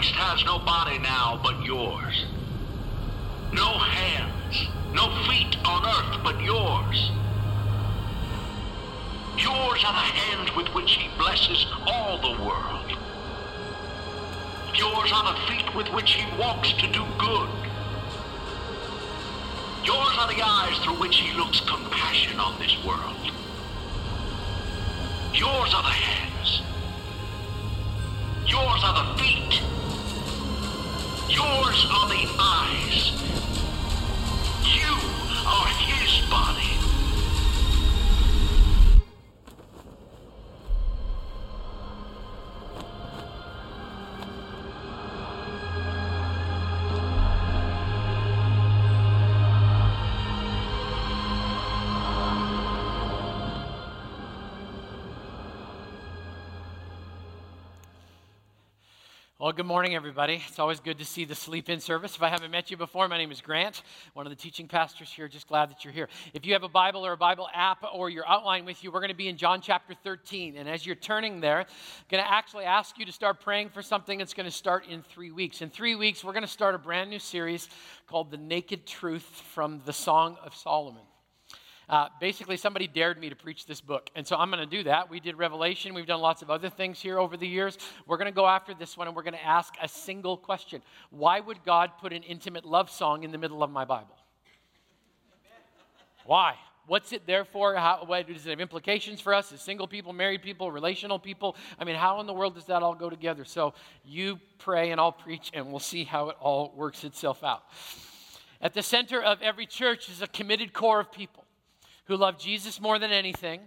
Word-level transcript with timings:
Christ 0.00 0.14
has 0.14 0.44
no 0.46 0.58
body 0.58 0.98
now 0.98 1.38
but 1.42 1.62
yours. 1.62 2.24
No 3.52 3.76
hands, 3.76 4.68
no 4.94 5.12
feet 5.28 5.58
on 5.66 5.84
earth 5.84 6.24
but 6.24 6.40
yours. 6.40 7.10
Yours 9.36 9.84
are 9.84 9.92
the 9.92 10.08
hands 10.24 10.56
with 10.56 10.68
which 10.68 10.92
he 10.92 11.10
blesses 11.18 11.66
all 11.86 12.16
the 12.16 12.42
world. 12.42 12.96
Yours 14.74 15.12
are 15.12 15.34
the 15.34 15.40
feet 15.52 15.74
with 15.74 15.88
which 15.92 16.12
he 16.12 16.24
walks 16.38 16.72
to 16.72 16.86
do 16.90 17.04
good. 17.18 17.50
Yours 19.84 20.16
are 20.16 20.32
the 20.32 20.40
eyes 20.42 20.78
through 20.78 20.98
which 20.98 21.18
he 21.18 21.36
looks 21.36 21.60
compassion 21.60 22.40
on 22.40 22.58
this 22.58 22.74
world. 22.86 23.30
Yours 25.34 25.74
are 25.74 25.82
the 25.82 25.98
hands. 26.08 26.62
Yours 28.46 28.80
are 28.82 29.04
the 29.04 29.22
feet. 29.22 29.69
Yours 31.40 31.86
are 31.90 32.06
the 32.06 32.26
eyes. 32.38 33.12
You 34.62 34.92
are 35.46 35.68
his 35.68 36.28
body. 36.28 36.89
Well, 59.50 59.56
good 59.56 59.66
morning, 59.66 59.96
everybody. 59.96 60.40
It's 60.46 60.60
always 60.60 60.78
good 60.78 60.98
to 60.98 61.04
see 61.04 61.24
the 61.24 61.34
sleep 61.34 61.68
in 61.68 61.80
service. 61.80 62.14
If 62.14 62.22
I 62.22 62.28
haven't 62.28 62.52
met 62.52 62.70
you 62.70 62.76
before, 62.76 63.08
my 63.08 63.18
name 63.18 63.32
is 63.32 63.40
Grant, 63.40 63.82
one 64.14 64.24
of 64.24 64.30
the 64.30 64.36
teaching 64.36 64.68
pastors 64.68 65.10
here. 65.10 65.26
Just 65.26 65.48
glad 65.48 65.70
that 65.70 65.84
you're 65.84 65.92
here. 65.92 66.08
If 66.32 66.46
you 66.46 66.52
have 66.52 66.62
a 66.62 66.68
Bible 66.68 67.04
or 67.04 67.14
a 67.14 67.16
Bible 67.16 67.48
app 67.52 67.82
or 67.92 68.08
your 68.08 68.24
outline 68.28 68.64
with 68.64 68.84
you, 68.84 68.92
we're 68.92 69.00
going 69.00 69.10
to 69.10 69.16
be 69.16 69.26
in 69.26 69.36
John 69.36 69.60
chapter 69.60 69.92
13. 69.92 70.56
And 70.56 70.68
as 70.68 70.86
you're 70.86 70.94
turning 70.94 71.40
there, 71.40 71.58
I'm 71.58 71.66
going 72.08 72.22
to 72.22 72.30
actually 72.30 72.62
ask 72.62 72.96
you 72.96 73.04
to 73.04 73.10
start 73.10 73.40
praying 73.40 73.70
for 73.70 73.82
something 73.82 74.18
that's 74.18 74.34
going 74.34 74.48
to 74.48 74.52
start 74.52 74.86
in 74.86 75.02
three 75.02 75.32
weeks. 75.32 75.62
In 75.62 75.68
three 75.68 75.96
weeks, 75.96 76.22
we're 76.22 76.32
going 76.32 76.42
to 76.42 76.48
start 76.48 76.76
a 76.76 76.78
brand 76.78 77.10
new 77.10 77.18
series 77.18 77.68
called 78.06 78.30
The 78.30 78.36
Naked 78.36 78.86
Truth 78.86 79.24
from 79.52 79.82
the 79.84 79.92
Song 79.92 80.36
of 80.44 80.54
Solomon. 80.54 81.02
Uh, 81.90 82.08
basically, 82.20 82.56
somebody 82.56 82.86
dared 82.86 83.18
me 83.18 83.28
to 83.28 83.34
preach 83.34 83.66
this 83.66 83.80
book. 83.80 84.10
And 84.14 84.24
so 84.24 84.36
I'm 84.36 84.48
going 84.48 84.62
to 84.62 84.76
do 84.76 84.84
that. 84.84 85.10
We 85.10 85.18
did 85.18 85.36
Revelation. 85.36 85.92
We've 85.92 86.06
done 86.06 86.20
lots 86.20 86.40
of 86.40 86.48
other 86.48 86.70
things 86.70 87.00
here 87.00 87.18
over 87.18 87.36
the 87.36 87.48
years. 87.48 87.76
We're 88.06 88.16
going 88.16 88.30
to 88.30 88.34
go 88.34 88.46
after 88.46 88.72
this 88.74 88.96
one 88.96 89.08
and 89.08 89.16
we're 89.16 89.24
going 89.24 89.34
to 89.34 89.44
ask 89.44 89.74
a 89.82 89.88
single 89.88 90.36
question 90.36 90.82
Why 91.10 91.40
would 91.40 91.64
God 91.64 91.90
put 92.00 92.12
an 92.12 92.22
intimate 92.22 92.64
love 92.64 92.90
song 92.90 93.24
in 93.24 93.32
the 93.32 93.38
middle 93.38 93.64
of 93.64 93.70
my 93.70 93.84
Bible? 93.84 94.14
Why? 96.24 96.54
What's 96.86 97.12
it 97.12 97.26
there 97.26 97.44
for? 97.44 97.74
How, 97.74 98.04
what, 98.06 98.28
does 98.28 98.46
it 98.46 98.50
have 98.50 98.60
implications 98.60 99.20
for 99.20 99.34
us 99.34 99.52
as 99.52 99.60
single 99.60 99.88
people, 99.88 100.12
married 100.12 100.42
people, 100.42 100.70
relational 100.70 101.18
people? 101.18 101.56
I 101.76 101.84
mean, 101.84 101.96
how 101.96 102.20
in 102.20 102.26
the 102.26 102.32
world 102.32 102.54
does 102.54 102.66
that 102.66 102.84
all 102.84 102.94
go 102.94 103.10
together? 103.10 103.44
So 103.44 103.74
you 104.04 104.38
pray 104.58 104.92
and 104.92 105.00
I'll 105.00 105.10
preach 105.10 105.50
and 105.54 105.66
we'll 105.72 105.80
see 105.80 106.04
how 106.04 106.28
it 106.28 106.36
all 106.38 106.72
works 106.76 107.02
itself 107.02 107.42
out. 107.42 107.64
At 108.60 108.74
the 108.74 108.82
center 108.82 109.20
of 109.20 109.42
every 109.42 109.66
church 109.66 110.08
is 110.08 110.22
a 110.22 110.28
committed 110.28 110.72
core 110.72 111.00
of 111.00 111.10
people 111.10 111.46
who 112.10 112.16
love 112.16 112.36
Jesus 112.36 112.80
more 112.80 112.98
than 112.98 113.12
anything, 113.12 113.60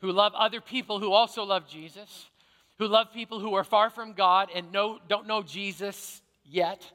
who 0.00 0.10
love 0.10 0.32
other 0.34 0.62
people 0.62 0.98
who 0.98 1.12
also 1.12 1.44
love 1.44 1.68
Jesus, 1.68 2.30
who 2.78 2.88
love 2.88 3.12
people 3.12 3.38
who 3.38 3.52
are 3.52 3.64
far 3.64 3.90
from 3.90 4.14
God 4.14 4.48
and 4.54 4.72
know, 4.72 4.98
don't 5.08 5.26
know 5.26 5.42
Jesus 5.42 6.22
yet. 6.42 6.90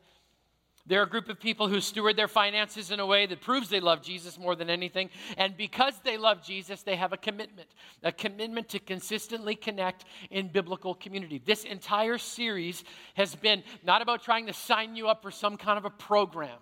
They're 0.87 1.03
a 1.03 1.07
group 1.07 1.29
of 1.29 1.39
people 1.39 1.67
who 1.67 1.81
steward 1.81 2.15
their 2.15 2.27
finances 2.27 2.89
in 2.89 2.99
a 2.99 3.05
way 3.05 3.27
that 3.27 3.41
proves 3.41 3.69
they 3.69 3.79
love 3.79 4.01
Jesus 4.01 4.39
more 4.39 4.55
than 4.55 4.71
anything. 4.71 5.11
And 5.37 5.55
because 5.55 5.93
they 6.03 6.17
love 6.17 6.43
Jesus, 6.43 6.81
they 6.81 6.95
have 6.95 7.13
a 7.13 7.17
commitment 7.17 7.69
a 8.01 8.11
commitment 8.11 8.69
to 8.69 8.79
consistently 8.79 9.53
connect 9.53 10.05
in 10.31 10.47
biblical 10.47 10.95
community. 10.95 11.39
This 11.45 11.63
entire 11.63 12.17
series 12.17 12.83
has 13.13 13.35
been 13.35 13.61
not 13.83 14.01
about 14.01 14.23
trying 14.23 14.47
to 14.47 14.53
sign 14.53 14.95
you 14.95 15.09
up 15.09 15.21
for 15.21 15.29
some 15.29 15.57
kind 15.57 15.77
of 15.77 15.85
a 15.85 15.91
program. 15.91 16.57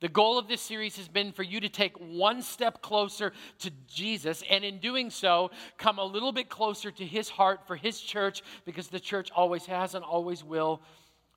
The 0.00 0.08
goal 0.08 0.38
of 0.38 0.46
this 0.46 0.60
series 0.60 0.96
has 0.96 1.08
been 1.08 1.32
for 1.32 1.42
you 1.42 1.58
to 1.60 1.68
take 1.68 1.96
one 1.96 2.40
step 2.42 2.82
closer 2.82 3.32
to 3.60 3.70
Jesus, 3.88 4.44
and 4.48 4.64
in 4.64 4.78
doing 4.78 5.10
so, 5.10 5.50
come 5.76 5.98
a 5.98 6.04
little 6.04 6.30
bit 6.30 6.48
closer 6.48 6.90
to 6.92 7.04
his 7.04 7.28
heart 7.28 7.66
for 7.66 7.74
his 7.74 8.00
church, 8.00 8.42
because 8.64 8.88
the 8.88 9.00
church 9.00 9.30
always 9.34 9.66
has 9.66 9.96
and 9.96 10.04
always 10.04 10.44
will 10.44 10.80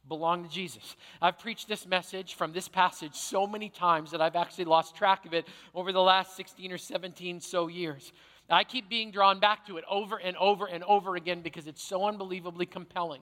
belong 0.08 0.44
to 0.44 0.50
Jesus. 0.50 0.96
I've 1.22 1.40
preached 1.40 1.68
this 1.68 1.88
message 1.88 2.36
from 2.36 2.54
this 2.54 2.68
passage 2.68 3.16
so 3.16 3.48
many 3.48 3.70
times 3.70 4.12
that 4.12 4.22
I've 4.22 4.36
actually 4.36 4.66
lost 4.66 4.96
track 4.96 5.26
of 5.26 5.34
it 5.34 5.48
over 5.74 5.92
the 5.92 6.02
last 6.02 6.36
16 6.36 6.72
or 6.72 6.78
17 6.78 7.40
so 7.40 7.68
years. 7.68 8.12
I 8.50 8.64
keep 8.64 8.90
being 8.90 9.12
drawn 9.12 9.40
back 9.40 9.66
to 9.68 9.78
it 9.78 9.86
over 9.90 10.18
and 10.18 10.36
over 10.38 10.66
and 10.66 10.84
over 10.84 11.16
again 11.16 11.42
because 11.42 11.68
it's 11.68 11.82
so 11.82 12.06
unbelievably 12.06 12.66
compelling. 12.66 13.22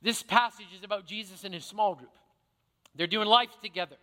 This 0.00 0.22
passage 0.22 0.68
is 0.76 0.84
about 0.84 1.06
Jesus 1.06 1.44
and 1.44 1.52
his 1.52 1.64
small 1.64 1.94
group. 1.94 2.16
They're 2.94 3.06
doing 3.06 3.28
life 3.28 3.50
together. 3.62 3.96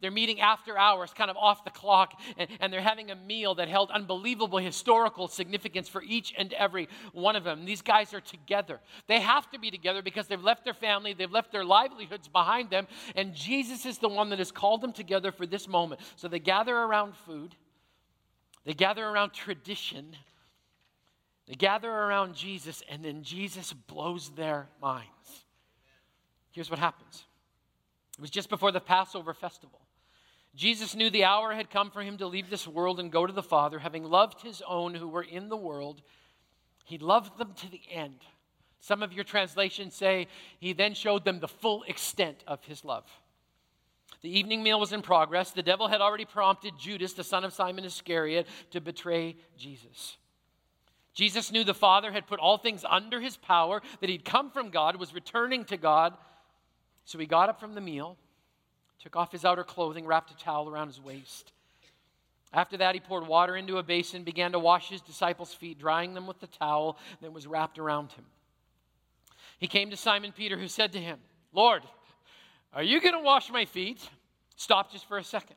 They're 0.00 0.12
meeting 0.12 0.40
after 0.40 0.78
hours, 0.78 1.12
kind 1.12 1.28
of 1.28 1.36
off 1.36 1.64
the 1.64 1.70
clock, 1.70 2.12
and, 2.36 2.48
and, 2.60 2.72
they're 2.72 2.80
having 2.80 3.10
a 3.10 3.16
meal 3.16 3.56
that 3.56 3.68
held 3.68 3.90
unbelievable 3.90 4.58
historical 4.58 5.26
significance 5.26 5.88
for 5.88 6.02
each 6.04 6.32
and 6.38 6.52
every 6.52 6.88
one 7.12 7.34
of 7.34 7.42
them. 7.42 7.64
These 7.64 7.82
guys 7.82 8.14
are 8.14 8.20
together. 8.20 8.78
They 9.08 9.20
have 9.20 9.50
to 9.50 9.58
be 9.58 9.72
together 9.72 10.00
because 10.00 10.28
they've 10.28 10.40
left 10.40 10.64
their 10.64 10.74
family, 10.74 11.14
they've 11.14 11.30
left 11.30 11.50
their 11.50 11.64
livelihoods 11.64 12.28
behind 12.28 12.70
them, 12.70 12.86
and 13.16 13.34
Jesus 13.34 13.86
is 13.86 13.98
the 13.98 14.08
one 14.08 14.30
that 14.30 14.38
has 14.38 14.52
called 14.52 14.82
them 14.82 14.92
together 14.92 15.32
for 15.32 15.46
this 15.46 15.66
moment. 15.66 16.00
So 16.14 16.28
they 16.28 16.38
gather 16.38 16.76
around 16.76 17.16
food, 17.16 17.56
they 18.64 18.74
gather 18.74 19.04
around 19.04 19.32
tradition, 19.32 20.14
they 21.48 21.54
gather 21.54 21.90
around 21.90 22.36
Jesus, 22.36 22.84
and 22.88 23.04
then 23.04 23.24
Jesus 23.24 23.72
blows 23.72 24.30
their 24.30 24.68
minds. 24.80 25.44
Here's 26.52 26.70
what 26.70 26.78
happens. 26.78 27.24
It 28.16 28.20
was 28.20 28.30
just 28.30 28.48
before 28.48 28.70
the 28.70 28.80
Passover 28.80 29.32
festival. 29.32 29.80
Jesus 30.54 30.94
knew 30.94 31.10
the 31.10 31.24
hour 31.24 31.54
had 31.54 31.70
come 31.70 31.90
for 31.90 32.02
him 32.02 32.18
to 32.18 32.26
leave 32.26 32.50
this 32.50 32.66
world 32.66 32.98
and 32.98 33.12
go 33.12 33.26
to 33.26 33.32
the 33.32 33.42
Father, 33.42 33.78
having 33.78 34.04
loved 34.04 34.42
his 34.42 34.62
own 34.66 34.94
who 34.94 35.08
were 35.08 35.22
in 35.22 35.48
the 35.48 35.56
world. 35.56 36.02
He 36.84 36.98
loved 36.98 37.38
them 37.38 37.52
to 37.54 37.70
the 37.70 37.82
end. 37.90 38.16
Some 38.80 39.02
of 39.02 39.12
your 39.12 39.24
translations 39.24 39.94
say 39.94 40.26
he 40.58 40.72
then 40.72 40.94
showed 40.94 41.24
them 41.24 41.40
the 41.40 41.48
full 41.48 41.82
extent 41.84 42.42
of 42.46 42.64
his 42.64 42.84
love. 42.84 43.04
The 44.20 44.36
evening 44.36 44.62
meal 44.62 44.80
was 44.80 44.92
in 44.92 45.02
progress. 45.02 45.50
The 45.50 45.62
devil 45.62 45.86
had 45.86 46.00
already 46.00 46.24
prompted 46.24 46.74
Judas, 46.78 47.12
the 47.12 47.22
son 47.22 47.44
of 47.44 47.52
Simon 47.52 47.84
Iscariot, 47.84 48.46
to 48.70 48.80
betray 48.80 49.36
Jesus. 49.56 50.16
Jesus 51.14 51.52
knew 51.52 51.64
the 51.64 51.74
Father 51.74 52.10
had 52.12 52.26
put 52.26 52.40
all 52.40 52.58
things 52.58 52.84
under 52.88 53.20
his 53.20 53.36
power, 53.36 53.82
that 54.00 54.08
he'd 54.08 54.24
come 54.24 54.50
from 54.50 54.70
God, 54.70 54.96
was 54.96 55.14
returning 55.14 55.64
to 55.66 55.76
God. 55.76 56.14
So 57.04 57.18
he 57.18 57.26
got 57.26 57.48
up 57.48 57.60
from 57.60 57.74
the 57.74 57.80
meal 57.80 58.16
took 59.02 59.16
off 59.16 59.32
his 59.32 59.44
outer 59.44 59.64
clothing, 59.64 60.06
wrapped 60.06 60.30
a 60.30 60.36
towel 60.36 60.68
around 60.68 60.88
his 60.88 61.00
waist. 61.00 61.52
After 62.52 62.78
that, 62.78 62.94
he 62.94 63.00
poured 63.00 63.26
water 63.26 63.56
into 63.56 63.78
a 63.78 63.82
basin, 63.82 64.24
began 64.24 64.52
to 64.52 64.58
wash 64.58 64.88
his 64.88 65.00
disciples' 65.00 65.52
feet, 65.52 65.78
drying 65.78 66.14
them 66.14 66.26
with 66.26 66.40
the 66.40 66.46
towel 66.46 66.98
that 67.20 67.32
was 67.32 67.46
wrapped 67.46 67.78
around 67.78 68.12
him. 68.12 68.24
He 69.58 69.66
came 69.66 69.90
to 69.90 69.96
Simon 69.96 70.32
Peter, 70.32 70.56
who 70.56 70.68
said 70.68 70.92
to 70.92 70.98
him, 70.98 71.18
Lord, 71.52 71.82
are 72.72 72.82
you 72.82 73.00
going 73.00 73.14
to 73.14 73.20
wash 73.20 73.50
my 73.50 73.64
feet? 73.64 74.08
Stop 74.56 74.92
just 74.92 75.06
for 75.06 75.18
a 75.18 75.24
second. 75.24 75.56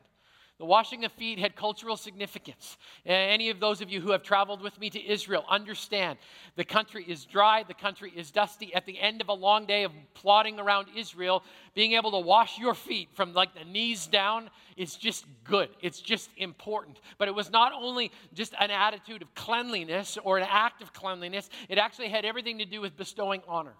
The 0.62 0.66
washing 0.66 1.04
of 1.06 1.12
feet 1.14 1.40
had 1.40 1.56
cultural 1.56 1.98
significance. 1.98 2.78
Any 3.04 3.50
of 3.50 3.60
those 3.60 3.82
of 3.82 3.90
you 3.90 4.00
who 4.00 4.12
have 4.12 4.22
traveled 4.22 4.62
with 4.62 4.80
me 4.80 4.92
to 4.92 5.04
Israel 5.04 5.44
understand 5.50 6.20
the 6.56 6.64
country 6.64 7.04
is 7.04 7.26
dry, 7.26 7.64
the 7.64 7.74
country 7.74 8.14
is 8.16 8.30
dusty. 8.30 8.72
At 8.76 8.86
the 8.86 9.00
end 9.00 9.22
of 9.22 9.30
a 9.30 9.34
long 9.34 9.66
day 9.66 9.86
of 9.86 9.92
plodding 10.14 10.60
around 10.60 10.90
Israel, 10.96 11.44
being 11.74 11.94
able 11.94 12.12
to 12.12 12.20
wash 12.20 12.60
your 12.60 12.76
feet 12.76 13.10
from 13.16 13.34
like 13.34 13.56
the 13.56 13.66
knees 13.66 14.06
down 14.06 14.52
is 14.78 14.98
just 14.98 15.26
good. 15.46 15.70
It's 15.82 16.00
just 16.00 16.30
important. 16.38 17.00
But 17.18 17.28
it 17.28 17.34
was 17.34 17.50
not 17.50 17.74
only 17.74 18.12
just 18.36 18.54
an 18.60 18.70
attitude 18.70 19.24
of 19.24 19.34
cleanliness 19.34 20.20
or 20.24 20.38
an 20.38 20.46
act 20.48 20.84
of 20.84 20.94
cleanliness, 20.94 21.50
it 21.70 21.80
actually 21.80 22.10
had 22.10 22.24
everything 22.24 22.60
to 22.60 22.66
do 22.66 22.82
with 22.82 22.96
bestowing 22.96 23.42
honor. 23.48 23.74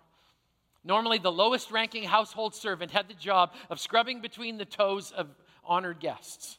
Normally, 0.84 1.20
the 1.20 1.32
lowest 1.32 1.70
ranking 1.70 2.06
household 2.06 2.56
servant 2.56 2.90
had 2.90 3.08
the 3.08 3.14
job 3.14 3.54
of 3.70 3.80
scrubbing 3.80 4.20
between 4.20 4.58
the 4.58 4.66
toes 4.66 5.12
of 5.12 5.28
honored 5.64 6.00
guests. 6.00 6.58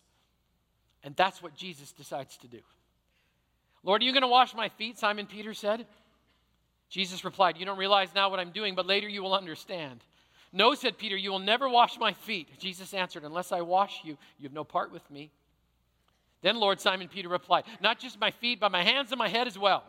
And 1.04 1.16
that's 1.16 1.42
what 1.42 1.54
Jesus 1.54 1.92
decides 1.92 2.36
to 2.38 2.46
do. 2.46 2.60
Lord, 3.82 4.02
are 4.02 4.04
you 4.04 4.12
going 4.12 4.22
to 4.22 4.28
wash 4.28 4.54
my 4.54 4.68
feet? 4.68 4.98
Simon 4.98 5.26
Peter 5.26 5.54
said. 5.54 5.86
Jesus 6.88 7.24
replied, 7.24 7.56
You 7.56 7.66
don't 7.66 7.78
realize 7.78 8.10
now 8.14 8.30
what 8.30 8.38
I'm 8.38 8.50
doing, 8.50 8.74
but 8.74 8.86
later 8.86 9.08
you 9.08 9.22
will 9.22 9.34
understand. 9.34 10.00
No, 10.52 10.74
said 10.74 10.98
Peter, 10.98 11.16
you 11.16 11.30
will 11.30 11.38
never 11.38 11.68
wash 11.68 11.98
my 11.98 12.12
feet. 12.12 12.48
Jesus 12.58 12.92
answered, 12.92 13.24
Unless 13.24 13.50
I 13.50 13.62
wash 13.62 14.00
you, 14.04 14.18
you 14.38 14.44
have 14.44 14.52
no 14.52 14.64
part 14.64 14.92
with 14.92 15.10
me. 15.10 15.30
Then 16.42 16.56
Lord 16.56 16.80
Simon 16.80 17.08
Peter 17.08 17.28
replied, 17.28 17.64
Not 17.80 17.98
just 17.98 18.20
my 18.20 18.30
feet, 18.30 18.60
but 18.60 18.70
my 18.70 18.82
hands 18.82 19.10
and 19.10 19.18
my 19.18 19.28
head 19.28 19.46
as 19.46 19.58
well. 19.58 19.84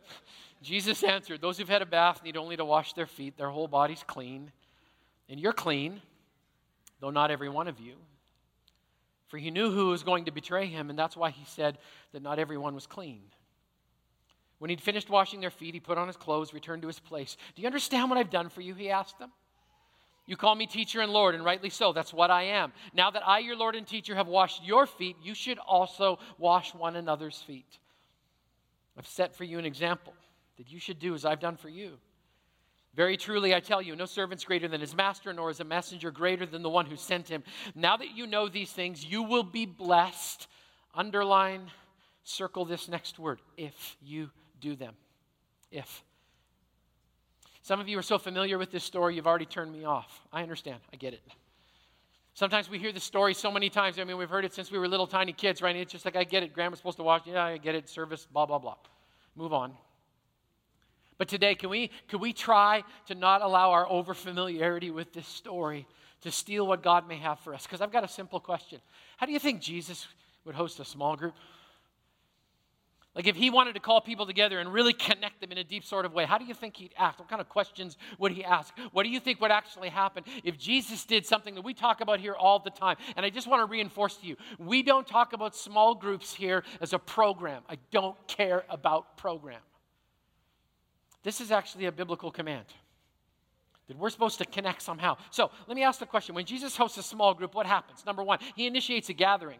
Jesus 0.62 1.02
answered, 1.04 1.40
Those 1.40 1.58
who've 1.58 1.68
had 1.68 1.82
a 1.82 1.86
bath 1.86 2.24
need 2.24 2.36
only 2.36 2.56
to 2.56 2.64
wash 2.64 2.94
their 2.94 3.06
feet, 3.06 3.36
their 3.36 3.50
whole 3.50 3.68
body's 3.68 4.02
clean. 4.06 4.50
And 5.28 5.38
you're 5.38 5.52
clean, 5.52 6.00
though 7.00 7.10
not 7.10 7.30
every 7.30 7.48
one 7.48 7.68
of 7.68 7.78
you. 7.78 7.94
For 9.30 9.38
he 9.38 9.52
knew 9.52 9.70
who 9.70 9.86
was 9.86 10.02
going 10.02 10.24
to 10.24 10.32
betray 10.32 10.66
him, 10.66 10.90
and 10.90 10.98
that's 10.98 11.16
why 11.16 11.30
he 11.30 11.44
said 11.44 11.78
that 12.12 12.20
not 12.20 12.40
everyone 12.40 12.74
was 12.74 12.88
clean. 12.88 13.22
When 14.58 14.70
he'd 14.70 14.80
finished 14.80 15.08
washing 15.08 15.40
their 15.40 15.52
feet, 15.52 15.72
he 15.72 15.80
put 15.80 15.98
on 15.98 16.08
his 16.08 16.16
clothes, 16.16 16.52
returned 16.52 16.82
to 16.82 16.88
his 16.88 16.98
place. 16.98 17.36
Do 17.54 17.62
you 17.62 17.66
understand 17.66 18.10
what 18.10 18.18
I've 18.18 18.28
done 18.28 18.48
for 18.48 18.60
you? 18.60 18.74
He 18.74 18.90
asked 18.90 19.20
them. 19.20 19.30
You 20.26 20.36
call 20.36 20.56
me 20.56 20.66
teacher 20.66 21.00
and 21.00 21.12
Lord, 21.12 21.36
and 21.36 21.44
rightly 21.44 21.70
so. 21.70 21.92
That's 21.92 22.12
what 22.12 22.30
I 22.30 22.42
am. 22.42 22.72
Now 22.92 23.12
that 23.12 23.26
I, 23.26 23.38
your 23.38 23.56
Lord 23.56 23.76
and 23.76 23.86
teacher, 23.86 24.16
have 24.16 24.26
washed 24.26 24.64
your 24.64 24.84
feet, 24.84 25.16
you 25.22 25.34
should 25.34 25.58
also 25.58 26.18
wash 26.36 26.74
one 26.74 26.96
another's 26.96 27.40
feet. 27.40 27.78
I've 28.98 29.06
set 29.06 29.36
for 29.36 29.44
you 29.44 29.60
an 29.60 29.64
example 29.64 30.12
that 30.58 30.70
you 30.70 30.80
should 30.80 30.98
do 30.98 31.14
as 31.14 31.24
I've 31.24 31.40
done 31.40 31.56
for 31.56 31.68
you. 31.68 31.98
Very 32.94 33.16
truly, 33.16 33.54
I 33.54 33.60
tell 33.60 33.80
you, 33.80 33.94
no 33.94 34.04
servant's 34.04 34.44
greater 34.44 34.66
than 34.66 34.80
his 34.80 34.96
master, 34.96 35.32
nor 35.32 35.50
is 35.50 35.60
a 35.60 35.64
messenger 35.64 36.10
greater 36.10 36.44
than 36.44 36.62
the 36.62 36.70
one 36.70 36.86
who 36.86 36.96
sent 36.96 37.28
him. 37.28 37.44
Now 37.74 37.96
that 37.96 38.16
you 38.16 38.26
know 38.26 38.48
these 38.48 38.72
things, 38.72 39.04
you 39.04 39.22
will 39.22 39.44
be 39.44 39.64
blessed. 39.64 40.48
Underline, 40.94 41.70
circle 42.24 42.64
this 42.64 42.88
next 42.88 43.18
word 43.18 43.40
if 43.56 43.96
you 44.02 44.30
do 44.60 44.74
them. 44.74 44.94
If. 45.70 46.02
Some 47.62 47.78
of 47.78 47.88
you 47.88 47.96
are 47.98 48.02
so 48.02 48.18
familiar 48.18 48.58
with 48.58 48.72
this 48.72 48.82
story, 48.82 49.14
you've 49.14 49.26
already 49.26 49.46
turned 49.46 49.72
me 49.72 49.84
off. 49.84 50.26
I 50.32 50.42
understand. 50.42 50.80
I 50.92 50.96
get 50.96 51.12
it. 51.12 51.22
Sometimes 52.34 52.70
we 52.70 52.78
hear 52.78 52.90
the 52.90 53.00
story 53.00 53.34
so 53.34 53.52
many 53.52 53.68
times. 53.68 53.98
I 53.98 54.04
mean, 54.04 54.16
we've 54.16 54.30
heard 54.30 54.44
it 54.44 54.52
since 54.52 54.72
we 54.72 54.78
were 54.78 54.88
little 54.88 55.06
tiny 55.06 55.32
kids, 55.32 55.62
right? 55.62 55.76
it's 55.76 55.92
just 55.92 56.04
like, 56.04 56.16
I 56.16 56.24
get 56.24 56.42
it. 56.42 56.52
Grandma's 56.52 56.78
supposed 56.78 56.96
to 56.96 57.02
watch. 57.02 57.22
Yeah, 57.26 57.44
I 57.44 57.58
get 57.58 57.74
it. 57.74 57.88
Service, 57.88 58.26
blah, 58.32 58.46
blah, 58.46 58.58
blah. 58.58 58.76
Move 59.36 59.52
on. 59.52 59.74
But 61.20 61.28
today, 61.28 61.54
can 61.54 61.68
we, 61.68 61.90
can 62.08 62.18
we 62.18 62.32
try 62.32 62.82
to 63.08 63.14
not 63.14 63.42
allow 63.42 63.72
our 63.72 63.86
overfamiliarity 63.86 64.90
with 64.90 65.12
this 65.12 65.26
story 65.26 65.86
to 66.22 66.30
steal 66.30 66.66
what 66.66 66.82
God 66.82 67.06
may 67.06 67.18
have 67.18 67.38
for 67.40 67.52
us? 67.52 67.64
Because 67.64 67.82
I've 67.82 67.92
got 67.92 68.04
a 68.04 68.08
simple 68.08 68.40
question. 68.40 68.80
How 69.18 69.26
do 69.26 69.32
you 69.32 69.38
think 69.38 69.60
Jesus 69.60 70.08
would 70.46 70.54
host 70.54 70.80
a 70.80 70.84
small 70.86 71.16
group? 71.16 71.34
Like, 73.14 73.26
if 73.26 73.36
he 73.36 73.50
wanted 73.50 73.74
to 73.74 73.80
call 73.80 74.00
people 74.00 74.24
together 74.24 74.60
and 74.60 74.72
really 74.72 74.94
connect 74.94 75.42
them 75.42 75.52
in 75.52 75.58
a 75.58 75.64
deep 75.64 75.84
sort 75.84 76.06
of 76.06 76.14
way, 76.14 76.24
how 76.24 76.38
do 76.38 76.46
you 76.46 76.54
think 76.54 76.78
he'd 76.78 76.94
ask? 76.96 77.18
What 77.18 77.28
kind 77.28 77.42
of 77.42 77.50
questions 77.50 77.98
would 78.18 78.32
he 78.32 78.42
ask? 78.42 78.72
What 78.92 79.02
do 79.02 79.10
you 79.10 79.20
think 79.20 79.42
would 79.42 79.50
actually 79.50 79.90
happen 79.90 80.24
if 80.42 80.56
Jesus 80.56 81.04
did 81.04 81.26
something 81.26 81.54
that 81.54 81.64
we 81.64 81.74
talk 81.74 82.00
about 82.00 82.20
here 82.20 82.34
all 82.34 82.60
the 82.60 82.70
time? 82.70 82.96
And 83.14 83.26
I 83.26 83.28
just 83.28 83.46
want 83.46 83.60
to 83.60 83.70
reinforce 83.70 84.16
to 84.16 84.26
you 84.26 84.36
we 84.58 84.82
don't 84.82 85.06
talk 85.06 85.34
about 85.34 85.54
small 85.54 85.94
groups 85.94 86.32
here 86.32 86.64
as 86.80 86.94
a 86.94 86.98
program. 86.98 87.62
I 87.68 87.76
don't 87.90 88.16
care 88.26 88.64
about 88.70 89.18
program. 89.18 89.60
This 91.22 91.40
is 91.40 91.50
actually 91.50 91.86
a 91.86 91.92
biblical 91.92 92.30
command 92.30 92.66
that 93.88 93.96
we're 93.96 94.10
supposed 94.10 94.38
to 94.38 94.44
connect 94.44 94.82
somehow. 94.82 95.16
So 95.30 95.50
let 95.66 95.74
me 95.74 95.82
ask 95.82 95.98
the 95.98 96.06
question 96.06 96.34
when 96.34 96.46
Jesus 96.46 96.76
hosts 96.76 96.98
a 96.98 97.02
small 97.02 97.34
group, 97.34 97.54
what 97.54 97.66
happens? 97.66 98.06
Number 98.06 98.22
one, 98.22 98.38
he 98.54 98.66
initiates 98.66 99.08
a 99.08 99.12
gathering. 99.12 99.58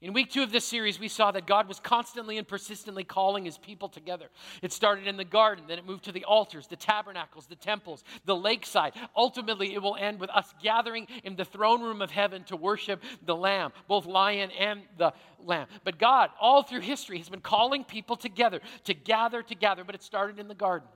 In 0.00 0.12
week 0.12 0.30
two 0.30 0.44
of 0.44 0.52
this 0.52 0.64
series, 0.64 1.00
we 1.00 1.08
saw 1.08 1.32
that 1.32 1.44
God 1.44 1.66
was 1.66 1.80
constantly 1.80 2.38
and 2.38 2.46
persistently 2.46 3.02
calling 3.02 3.44
his 3.44 3.58
people 3.58 3.88
together. 3.88 4.26
It 4.62 4.72
started 4.72 5.08
in 5.08 5.16
the 5.16 5.24
garden, 5.24 5.64
then 5.66 5.76
it 5.76 5.84
moved 5.84 6.04
to 6.04 6.12
the 6.12 6.24
altars, 6.24 6.68
the 6.68 6.76
tabernacles, 6.76 7.46
the 7.46 7.56
temples, 7.56 8.04
the 8.24 8.36
lakeside. 8.36 8.92
Ultimately, 9.16 9.74
it 9.74 9.82
will 9.82 9.96
end 9.96 10.20
with 10.20 10.30
us 10.30 10.54
gathering 10.62 11.08
in 11.24 11.34
the 11.34 11.44
throne 11.44 11.82
room 11.82 12.00
of 12.00 12.12
heaven 12.12 12.44
to 12.44 12.54
worship 12.54 13.02
the 13.26 13.34
Lamb, 13.34 13.72
both 13.88 14.06
lion 14.06 14.52
and 14.52 14.82
the 14.98 15.12
Lamb. 15.44 15.66
But 15.82 15.98
God, 15.98 16.30
all 16.40 16.62
through 16.62 16.82
history, 16.82 17.18
has 17.18 17.28
been 17.28 17.40
calling 17.40 17.82
people 17.82 18.14
together 18.14 18.60
to 18.84 18.94
gather 18.94 19.42
together, 19.42 19.82
but 19.82 19.96
it 19.96 20.04
started 20.04 20.38
in 20.38 20.46
the 20.46 20.54
garden. 20.54 20.88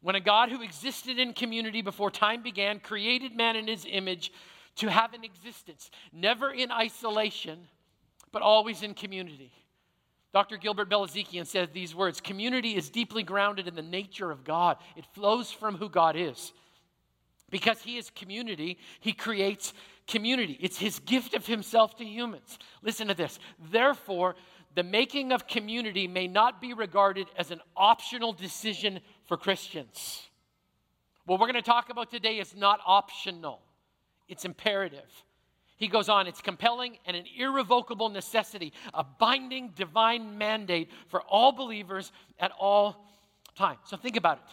When 0.00 0.14
a 0.14 0.20
God 0.20 0.50
who 0.50 0.62
existed 0.62 1.18
in 1.18 1.34
community 1.34 1.82
before 1.82 2.10
time 2.10 2.42
began 2.42 2.80
created 2.80 3.36
man 3.36 3.56
in 3.56 3.68
his 3.68 3.86
image 3.86 4.32
to 4.76 4.88
have 4.88 5.12
an 5.12 5.22
existence, 5.22 5.90
never 6.14 6.50
in 6.50 6.70
isolation 6.70 7.68
but 8.32 8.42
always 8.42 8.82
in 8.82 8.94
community. 8.94 9.52
Dr. 10.32 10.56
Gilbert 10.58 10.88
Bilezikian 10.88 11.46
said 11.46 11.72
these 11.72 11.94
words 11.94 12.20
Community 12.20 12.76
is 12.76 12.88
deeply 12.88 13.22
grounded 13.22 13.66
in 13.66 13.74
the 13.74 13.82
nature 13.82 14.30
of 14.30 14.44
God, 14.44 14.76
it 14.96 15.04
flows 15.12 15.50
from 15.50 15.76
who 15.76 15.88
God 15.88 16.16
is. 16.16 16.52
Because 17.50 17.82
He 17.82 17.98
is 17.98 18.10
community, 18.10 18.78
He 19.00 19.12
creates 19.12 19.72
community. 20.06 20.56
It's 20.60 20.78
His 20.78 21.00
gift 21.00 21.34
of 21.34 21.46
Himself 21.46 21.96
to 21.96 22.04
humans. 22.04 22.58
Listen 22.82 23.08
to 23.08 23.14
this. 23.14 23.40
Therefore, 23.70 24.36
the 24.74 24.84
making 24.84 25.32
of 25.32 25.48
community 25.48 26.06
may 26.06 26.28
not 26.28 26.60
be 26.60 26.74
regarded 26.74 27.26
as 27.36 27.50
an 27.50 27.60
optional 27.76 28.32
decision 28.32 29.00
for 29.24 29.36
Christians. 29.36 30.28
What 31.26 31.40
we're 31.40 31.46
going 31.46 31.54
to 31.54 31.62
talk 31.62 31.90
about 31.90 32.10
today 32.10 32.38
is 32.38 32.54
not 32.56 32.80
optional, 32.86 33.60
it's 34.28 34.44
imperative. 34.44 35.24
He 35.80 35.88
goes 35.88 36.10
on, 36.10 36.26
it's 36.26 36.42
compelling 36.42 36.98
and 37.06 37.16
an 37.16 37.24
irrevocable 37.38 38.10
necessity, 38.10 38.74
a 38.92 39.02
binding 39.02 39.70
divine 39.74 40.36
mandate 40.36 40.90
for 41.08 41.22
all 41.22 41.52
believers 41.52 42.12
at 42.38 42.52
all 42.60 43.02
times. 43.56 43.78
So 43.86 43.96
think 43.96 44.16
about 44.16 44.36
it. 44.36 44.44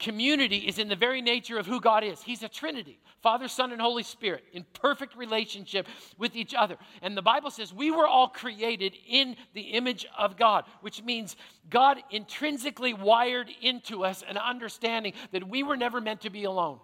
Community 0.00 0.58
is 0.58 0.80
in 0.80 0.88
the 0.88 0.96
very 0.96 1.22
nature 1.22 1.58
of 1.58 1.66
who 1.66 1.80
God 1.80 2.02
is. 2.02 2.20
He's 2.20 2.42
a 2.42 2.48
Trinity 2.48 2.98
Father, 3.22 3.46
Son, 3.46 3.72
and 3.72 3.80
Holy 3.80 4.02
Spirit 4.02 4.44
in 4.52 4.66
perfect 4.74 5.16
relationship 5.16 5.86
with 6.18 6.34
each 6.36 6.52
other. 6.52 6.76
And 7.00 7.16
the 7.16 7.22
Bible 7.22 7.50
says 7.50 7.72
we 7.72 7.92
were 7.92 8.06
all 8.06 8.28
created 8.28 8.94
in 9.08 9.36
the 9.54 9.62
image 9.62 10.04
of 10.18 10.36
God, 10.36 10.64
which 10.82 11.02
means 11.02 11.36
God 11.70 11.98
intrinsically 12.10 12.92
wired 12.92 13.48
into 13.62 14.04
us 14.04 14.24
an 14.28 14.36
understanding 14.36 15.14
that 15.30 15.48
we 15.48 15.62
were 15.62 15.76
never 15.76 16.00
meant 16.00 16.22
to 16.22 16.30
be 16.30 16.44
alone. 16.44 16.80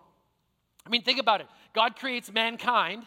I 0.86 0.88
mean, 0.88 1.02
think 1.02 1.18
about 1.18 1.40
it 1.40 1.48
God 1.74 1.96
creates 1.96 2.32
mankind 2.32 3.02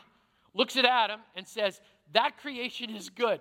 looks 0.54 0.78
at 0.78 0.86
Adam 0.86 1.20
and 1.36 1.48
says, 1.48 1.80
That 2.14 2.38
creation 2.38 2.90
is 2.90 3.10
good. 3.10 3.40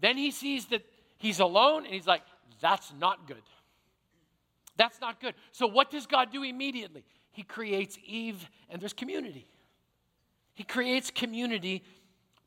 Then 0.00 0.16
he 0.16 0.30
sees 0.30 0.66
that 0.66 0.82
he's 1.18 1.40
alone 1.40 1.84
and 1.84 1.94
he's 1.94 2.06
like, 2.06 2.22
That's 2.60 2.92
not 2.98 3.26
good. 3.26 3.42
That's 4.76 5.00
not 5.00 5.20
good. 5.20 5.34
So, 5.52 5.66
what 5.66 5.90
does 5.90 6.06
God 6.06 6.32
do 6.32 6.42
immediately? 6.42 7.04
He 7.30 7.42
creates 7.42 7.98
Eve, 8.04 8.48
and 8.68 8.80
there's 8.80 8.92
community. 8.92 9.46
He 10.54 10.64
creates 10.64 11.10
community 11.10 11.82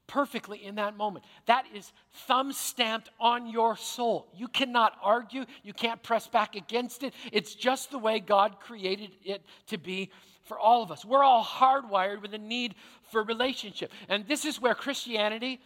perfectly 0.07 0.63
in 0.63 0.75
that 0.75 0.95
moment. 0.95 1.25
That 1.47 1.65
is 1.73 1.91
thumb 2.27 2.53
stamped 2.53 3.09
on 3.19 3.47
your 3.47 3.75
soul. 3.75 4.27
You 4.35 4.47
cannot 4.47 4.93
argue, 5.01 5.45
you 5.63 5.73
can't 5.73 6.01
press 6.03 6.27
back 6.27 6.55
against 6.55 7.03
it. 7.03 7.13
It's 7.31 7.55
just 7.55 7.91
the 7.91 7.97
way 7.97 8.19
God 8.19 8.59
created 8.59 9.15
it 9.23 9.41
to 9.67 9.77
be 9.77 10.11
for 10.45 10.57
all 10.57 10.81
of 10.81 10.91
us. 10.91 11.03
We're 11.03 11.23
all 11.23 11.43
hardwired 11.43 12.21
with 12.21 12.33
a 12.33 12.37
need 12.37 12.75
for 13.03 13.23
relationship. 13.23 13.91
And 14.07 14.27
this 14.27 14.45
is 14.45 14.61
where 14.61 14.75
Christianity 14.75 15.59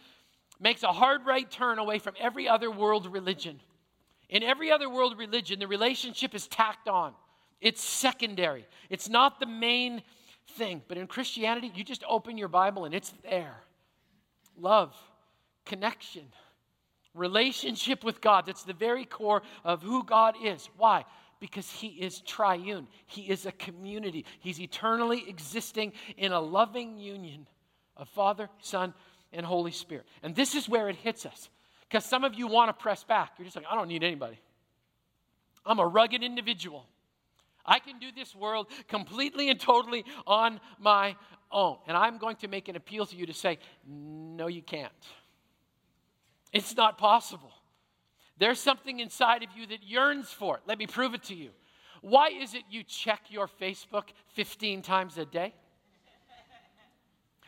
makes 0.58 0.82
a 0.82 0.92
hard 0.92 1.24
right 1.24 1.50
turn 1.50 1.78
away 1.78 1.98
from 1.98 2.14
every 2.18 2.48
other 2.48 2.70
world 2.70 3.06
religion. 3.06 3.60
In 4.28 4.42
every 4.42 4.70
other 4.70 4.88
world 4.88 5.18
religion, 5.18 5.58
the 5.58 5.66
relationship 5.66 6.34
is 6.34 6.46
tacked 6.46 6.88
on, 6.88 7.14
it's 7.60 7.82
secondary, 7.82 8.66
it's 8.88 9.08
not 9.08 9.40
the 9.40 9.46
main 9.46 10.02
thing. 10.56 10.82
But 10.88 10.98
in 10.98 11.06
Christianity, 11.06 11.70
you 11.74 11.84
just 11.84 12.04
open 12.08 12.38
your 12.38 12.48
Bible 12.48 12.84
and 12.84 12.94
it's 12.94 13.12
there 13.28 13.56
love, 14.58 14.94
connection, 15.64 16.24
relationship 17.14 18.04
with 18.04 18.20
God. 18.20 18.44
That's 18.46 18.62
the 18.62 18.74
very 18.74 19.04
core 19.04 19.42
of 19.64 19.82
who 19.82 20.04
God 20.04 20.34
is. 20.42 20.68
Why? 20.76 21.04
Because 21.40 21.70
he 21.70 21.88
is 21.88 22.20
triune. 22.20 22.86
He 23.06 23.22
is 23.22 23.46
a 23.46 23.52
community. 23.52 24.26
He's 24.38 24.60
eternally 24.60 25.24
existing 25.28 25.94
in 26.16 26.32
a 26.32 26.40
loving 26.40 26.98
union 26.98 27.46
of 27.96 28.08
Father, 28.10 28.48
Son, 28.60 28.94
and 29.32 29.44
Holy 29.44 29.72
Spirit. 29.72 30.06
And 30.22 30.34
this 30.34 30.54
is 30.54 30.68
where 30.68 30.88
it 30.88 30.96
hits 30.96 31.24
us. 31.24 31.48
Because 31.88 32.04
some 32.04 32.24
of 32.24 32.34
you 32.34 32.46
want 32.46 32.68
to 32.68 32.72
press 32.72 33.02
back. 33.02 33.32
You're 33.38 33.46
just 33.46 33.56
like, 33.56 33.66
I 33.70 33.74
don't 33.74 33.88
need 33.88 34.04
anybody. 34.04 34.38
I'm 35.64 35.78
a 35.78 35.86
rugged 35.86 36.22
individual. 36.22 36.86
I 37.64 37.78
can 37.78 37.98
do 37.98 38.08
this 38.14 38.34
world 38.34 38.68
completely 38.88 39.50
and 39.50 39.58
totally 39.58 40.04
on 40.26 40.60
my 40.78 41.16
own. 41.50 41.78
And 41.86 41.96
I'm 41.96 42.18
going 42.18 42.36
to 42.36 42.48
make 42.48 42.68
an 42.68 42.76
appeal 42.76 43.06
to 43.06 43.16
you 43.16 43.26
to 43.26 43.34
say, 43.34 43.58
no, 43.86 44.46
you 44.46 44.62
can't. 44.62 44.92
It's 46.52 46.76
not 46.76 46.98
possible. 46.98 47.52
There's 48.40 48.58
something 48.58 49.00
inside 49.00 49.42
of 49.42 49.50
you 49.54 49.66
that 49.66 49.84
yearns 49.84 50.30
for 50.30 50.56
it. 50.56 50.62
Let 50.66 50.78
me 50.78 50.86
prove 50.86 51.12
it 51.12 51.22
to 51.24 51.34
you. 51.34 51.50
Why 52.00 52.28
is 52.28 52.54
it 52.54 52.62
you 52.70 52.82
check 52.82 53.20
your 53.28 53.46
Facebook 53.46 54.04
15 54.28 54.80
times 54.80 55.18
a 55.18 55.26
day? 55.26 55.54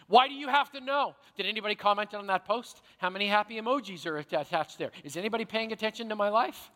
Why 0.07 0.29
do 0.29 0.35
you 0.35 0.49
have 0.49 0.71
to 0.73 0.81
know? 0.81 1.15
Did 1.39 1.47
anybody 1.47 1.75
comment 1.75 2.13
on 2.13 2.27
that 2.27 2.45
post? 2.45 2.83
How 2.99 3.09
many 3.09 3.27
happy 3.27 3.59
emojis 3.59 4.05
are 4.05 4.19
attached 4.19 4.77
there? 4.77 4.91
Is 5.03 5.17
anybody 5.17 5.47
paying 5.47 5.73
attention 5.73 6.11
to 6.11 6.15
my 6.15 6.29
life? 6.29 6.71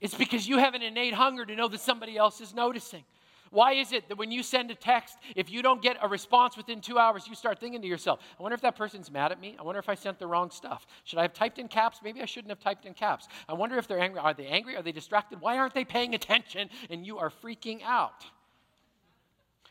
It's 0.00 0.14
because 0.14 0.48
you 0.48 0.56
have 0.56 0.72
an 0.72 0.80
innate 0.80 1.12
hunger 1.12 1.44
to 1.44 1.54
know 1.54 1.68
that 1.68 1.80
somebody 1.80 2.16
else 2.16 2.40
is 2.40 2.54
noticing. 2.54 3.04
Why 3.50 3.74
is 3.74 3.92
it 3.92 4.08
that 4.08 4.18
when 4.18 4.30
you 4.30 4.42
send 4.42 4.70
a 4.70 4.74
text, 4.74 5.16
if 5.34 5.50
you 5.50 5.62
don't 5.62 5.82
get 5.82 5.96
a 6.02 6.08
response 6.08 6.56
within 6.56 6.80
two 6.80 6.98
hours, 6.98 7.26
you 7.26 7.34
start 7.34 7.58
thinking 7.58 7.82
to 7.82 7.88
yourself, 7.88 8.20
I 8.38 8.42
wonder 8.42 8.54
if 8.54 8.60
that 8.62 8.76
person's 8.76 9.10
mad 9.10 9.32
at 9.32 9.40
me? 9.40 9.56
I 9.58 9.62
wonder 9.62 9.78
if 9.78 9.88
I 9.88 9.94
sent 9.94 10.18
the 10.18 10.26
wrong 10.26 10.50
stuff. 10.50 10.86
Should 11.04 11.18
I 11.18 11.22
have 11.22 11.32
typed 11.32 11.58
in 11.58 11.68
caps? 11.68 12.00
Maybe 12.02 12.22
I 12.22 12.24
shouldn't 12.24 12.50
have 12.50 12.60
typed 12.60 12.86
in 12.86 12.94
caps. 12.94 13.28
I 13.48 13.54
wonder 13.54 13.78
if 13.78 13.86
they're 13.86 14.00
angry. 14.00 14.20
Are 14.20 14.34
they 14.34 14.46
angry? 14.46 14.76
Are 14.76 14.82
they 14.82 14.92
distracted? 14.92 15.40
Why 15.40 15.58
aren't 15.58 15.74
they 15.74 15.84
paying 15.84 16.14
attention? 16.14 16.68
And 16.90 17.06
you 17.06 17.18
are 17.18 17.30
freaking 17.30 17.82
out. 17.82 18.24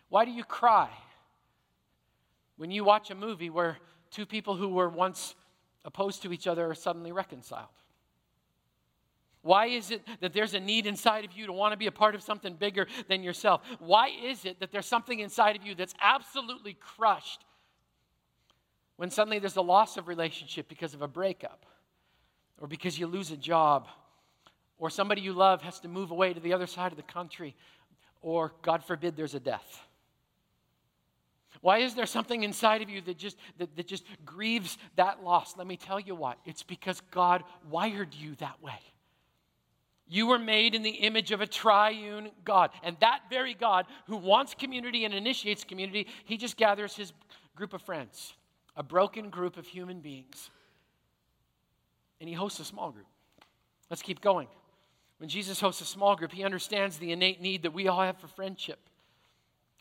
Why 0.10 0.26
do 0.26 0.32
you 0.32 0.44
cry 0.44 0.90
when 2.58 2.72
you 2.72 2.84
watch 2.84 3.12
a 3.12 3.16
movie 3.16 3.50
where 3.50 3.78
two 4.12 4.26
people 4.26 4.56
who 4.56 4.70
were 4.70 4.90
once 4.90 5.36
opposed 5.84 6.22
to 6.24 6.32
each 6.32 6.48
other 6.48 6.70
are 6.70 6.76
suddenly 6.76 7.12
reconciled? 7.12 7.68
Why 9.46 9.68
is 9.68 9.92
it 9.92 10.02
that 10.22 10.34
there's 10.34 10.56
a 10.56 10.60
need 10.60 10.88
inside 10.88 11.24
of 11.24 11.32
you 11.34 11.46
to 11.46 11.54
want 11.54 11.72
to 11.72 11.78
be 11.78 11.86
a 11.86 11.92
part 11.92 12.16
of 12.16 12.24
something 12.24 12.56
bigger 12.56 12.88
than 13.08 13.22
yourself? 13.22 13.62
Why 13.78 14.08
is 14.08 14.44
it 14.44 14.60
that 14.60 14.72
there's 14.72 14.88
something 14.88 15.20
inside 15.20 15.56
of 15.56 15.64
you 15.64 15.76
that's 15.76 15.94
absolutely 16.02 16.74
crushed 16.74 17.46
when 18.96 19.12
suddenly 19.12 19.38
there's 19.38 19.56
a 19.56 19.62
loss 19.62 19.98
of 19.98 20.08
relationship 20.08 20.68
because 20.68 20.96
of 20.96 21.04
a 21.04 21.08
breakup, 21.08 21.68
or 22.60 22.68
because 22.68 22.98
you 22.98 23.06
lose 23.06 23.30
a 23.30 23.38
job, 23.38 23.88
or 24.80 24.90
somebody 24.90 25.22
you 25.22 25.32
love 25.32 25.62
has 25.62 25.80
to 25.82 25.88
move 25.88 26.10
away 26.10 26.34
to 26.34 26.40
the 26.40 26.52
other 26.54 26.66
side 26.66 26.92
of 26.92 26.98
the 26.98 27.04
country, 27.04 27.56
or 28.24 28.52
God 28.64 28.84
forbid 28.84 29.16
there's 29.16 29.36
a 29.36 29.40
death? 29.40 29.86
Why 31.62 31.78
is 31.78 31.94
there 31.94 32.08
something 32.08 32.42
inside 32.42 32.82
of 32.82 32.90
you 32.90 33.00
that 33.02 33.20
just, 33.20 33.38
that, 33.60 33.76
that 33.76 33.86
just 33.86 34.06
grieves 34.26 34.80
that 34.96 35.24
loss? 35.24 35.56
Let 35.56 35.68
me 35.68 35.78
tell 35.78 36.00
you 36.00 36.16
why. 36.16 36.34
It's 36.46 36.64
because 36.64 37.00
God 37.12 37.44
wired 37.70 38.16
you 38.16 38.34
that 38.38 38.60
way. 38.64 38.80
You 40.08 40.28
were 40.28 40.40
made 40.40 40.76
in 40.76 40.84
the 40.84 40.92
image 40.92 41.32
of 41.32 41.42
a 41.42 41.48
triune 41.48 42.30
God. 42.44 42.70
And 42.84 42.96
that 43.00 43.22
very 43.30 43.54
God 43.54 43.86
who 44.08 44.18
wants 44.18 44.54
community 44.54 45.06
and 45.06 45.14
initiates 45.14 45.64
community, 45.64 46.08
he 46.26 46.38
just 46.38 46.58
gathers 46.58 46.96
his 46.96 47.12
group 47.56 47.74
of 47.74 47.82
friends, 47.82 48.34
a 48.76 48.84
broken 48.84 49.30
group 49.30 49.58
of 49.58 49.66
human 49.66 50.02
beings. 50.02 50.50
And 52.20 52.30
he 52.30 52.36
hosts 52.36 52.60
a 52.60 52.66
small 52.66 52.92
group. 52.92 53.08
Let's 53.90 54.02
keep 54.02 54.22
going. 54.22 54.48
When 55.18 55.30
Jesus 55.30 55.60
hosts 55.60 55.82
a 55.82 55.86
small 55.86 56.16
group, 56.16 56.32
he 56.32 56.44
understands 56.44 56.98
the 56.98 57.12
innate 57.12 57.42
need 57.42 57.64
that 57.64 57.74
we 57.74 57.88
all 57.88 58.02
have 58.02 58.18
for 58.18 58.28
friendship. 58.28 58.80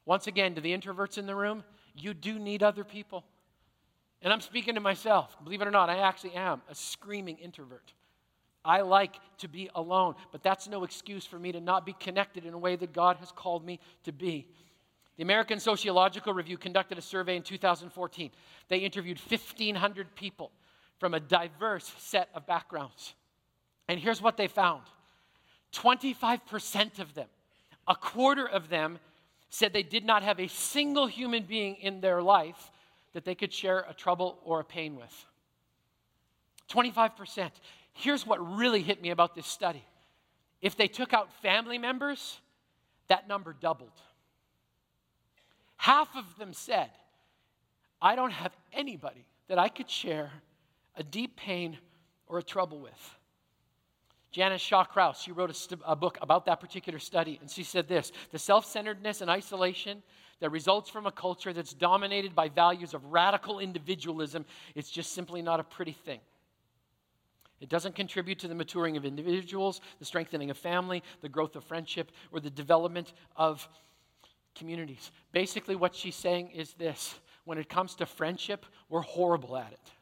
Once 0.07 0.27
again, 0.27 0.55
to 0.55 0.61
the 0.61 0.77
introverts 0.77 1.19
in 1.19 1.27
the 1.27 1.35
room, 1.35 1.65
you 1.97 2.15
do 2.15 2.39
need 2.39 2.63
other 2.63 2.85
people. 2.85 3.25
And 4.23 4.33
I'm 4.33 4.41
speaking 4.41 4.75
to 4.75 4.81
myself. 4.81 5.37
Believe 5.43 5.61
it 5.61 5.69
or 5.69 5.71
not, 5.71 5.91
I 5.91 5.99
actually 5.99 6.35
am 6.35 6.63
a 6.71 6.75
screaming 6.75 7.39
introvert. 7.39 7.93
I 8.65 8.81
like 8.81 9.17
to 9.39 9.49
be 9.49 9.69
alone, 9.75 10.15
but 10.33 10.43
that's 10.43 10.69
no 10.69 10.85
excuse 10.85 11.27
for 11.27 11.39
me 11.39 11.53
to 11.53 11.61
not 11.61 11.85
be 11.85 11.93
connected 11.93 12.47
in 12.47 12.55
a 12.55 12.59
way 12.59 12.77
that 12.77 12.93
God 12.93 13.17
has 13.19 13.31
called 13.31 13.65
me 13.65 13.79
to 14.05 14.13
be. 14.13 14.49
The 15.17 15.23
American 15.23 15.61
Sociological 15.61 16.33
Review 16.33 16.57
conducted 16.57 16.99
a 16.99 17.03
survey 17.03 17.37
in 17.37 17.43
2014. 17.43 18.31
They 18.69 18.79
interviewed 18.79 19.21
1,500 19.21 20.15
people 20.15 20.51
from 20.99 21.15
a 21.15 21.21
diverse 21.21 21.93
set 21.99 22.29
of 22.35 22.47
backgrounds. 22.47 23.15
And 23.89 24.01
here's 24.01 24.23
what 24.23 24.37
they 24.37 24.49
found 24.49 24.83
25% 25.73 26.99
of 26.99 27.15
them, 27.15 27.29
a 27.87 27.95
quarter 27.95 28.49
of 28.49 28.69
them, 28.69 28.99
said 29.51 29.73
they 29.73 29.83
did 29.83 30.05
not 30.05 30.23
have 30.23 30.41
a 30.41 30.49
single 30.49 31.07
human 31.07 31.45
being 31.45 31.77
in 31.77 32.01
their 32.01 32.23
life 32.23 32.73
that 33.13 33.25
they 33.25 33.35
could 33.35 33.53
share 33.53 33.85
a 33.89 33.95
trouble 33.95 34.39
or 34.45 34.61
a 34.61 34.65
pain 34.65 34.97
with. 34.97 35.27
25%. 36.71 37.51
Here's 37.95 38.27
what 38.27 38.39
really 38.57 38.83
hit 38.83 39.01
me 39.01 39.11
about 39.11 39.35
this 39.35 39.47
study 39.47 39.85
if 40.61 40.77
they 40.77 40.89
took 40.89 41.13
out 41.13 41.33
family 41.43 41.79
members, 41.79 42.41
that 43.09 43.29
number 43.29 43.53
doubled. 43.53 44.01
Half 45.77 46.17
of 46.17 46.25
them 46.39 46.55
said, 46.55 46.89
I 48.01 48.17
don't 48.17 48.31
have 48.31 48.57
anybody 48.73 49.27
that 49.49 49.59
I 49.59 49.69
could 49.69 49.91
share 49.91 50.31
a 50.97 51.03
deep 51.03 51.37
pain 51.37 51.77
or 52.27 52.39
a 52.39 52.43
trouble 52.43 52.81
with. 52.81 53.19
Janice 54.31 54.63
Shaw 54.63 54.85
Crouse, 54.85 55.23
she 55.23 55.33
wrote 55.33 55.51
a, 55.51 55.55
st- 55.55 55.81
a, 55.87 55.95
book 55.95 56.19
about 56.23 56.47
that 56.47 56.61
particular 56.61 56.99
study, 56.99 57.39
and 57.41 57.51
she 57.51 57.63
said 57.63 57.87
this 57.87 58.11
The 58.33 58.39
self 58.39 58.65
centeredness 58.65 59.21
and 59.21 59.31
isolation 59.31 60.03
that 60.41 60.51
results 60.51 60.91
from 60.91 61.07
a 61.07 61.13
culture 61.13 61.53
that's 61.53 61.73
dominated 61.73 62.35
by 62.35 62.49
values 62.49 62.95
of 62.95 63.05
radical 63.05 63.61
individualism 63.61 64.45
is 64.75 64.91
just 64.91 65.13
simply 65.13 65.43
not 65.43 65.61
a 65.61 65.65
pretty 65.65 65.93
thing. 65.93 66.21
It 67.65 67.71
doesn't 67.71 67.95
contribute 67.95 68.41
to 68.41 68.49
the 68.49 68.55
maturing 68.55 68.99
of 68.99 69.07
individuals, 69.07 69.81
the 69.99 70.05
strengthening 70.05 70.51
of 70.51 70.59
family, 70.59 71.03
the 71.23 71.31
growth 71.31 71.57
of 71.57 71.65
friendship, 71.65 72.13
or 72.31 72.39
the 72.39 72.51
development 72.51 73.15
of 73.37 73.67
communities. 74.55 75.11
Basically, 75.33 75.75
what 75.75 75.95
she's 75.95 76.15
saying 76.15 76.51
is 76.51 76.75
this 76.75 77.15
when 77.47 77.57
it 77.57 77.71
comes 77.71 77.95
to 77.95 78.05
friendship, 78.05 78.67
we're 78.91 79.01
horrible 79.01 79.57
at 79.57 79.73
it. 79.73 79.93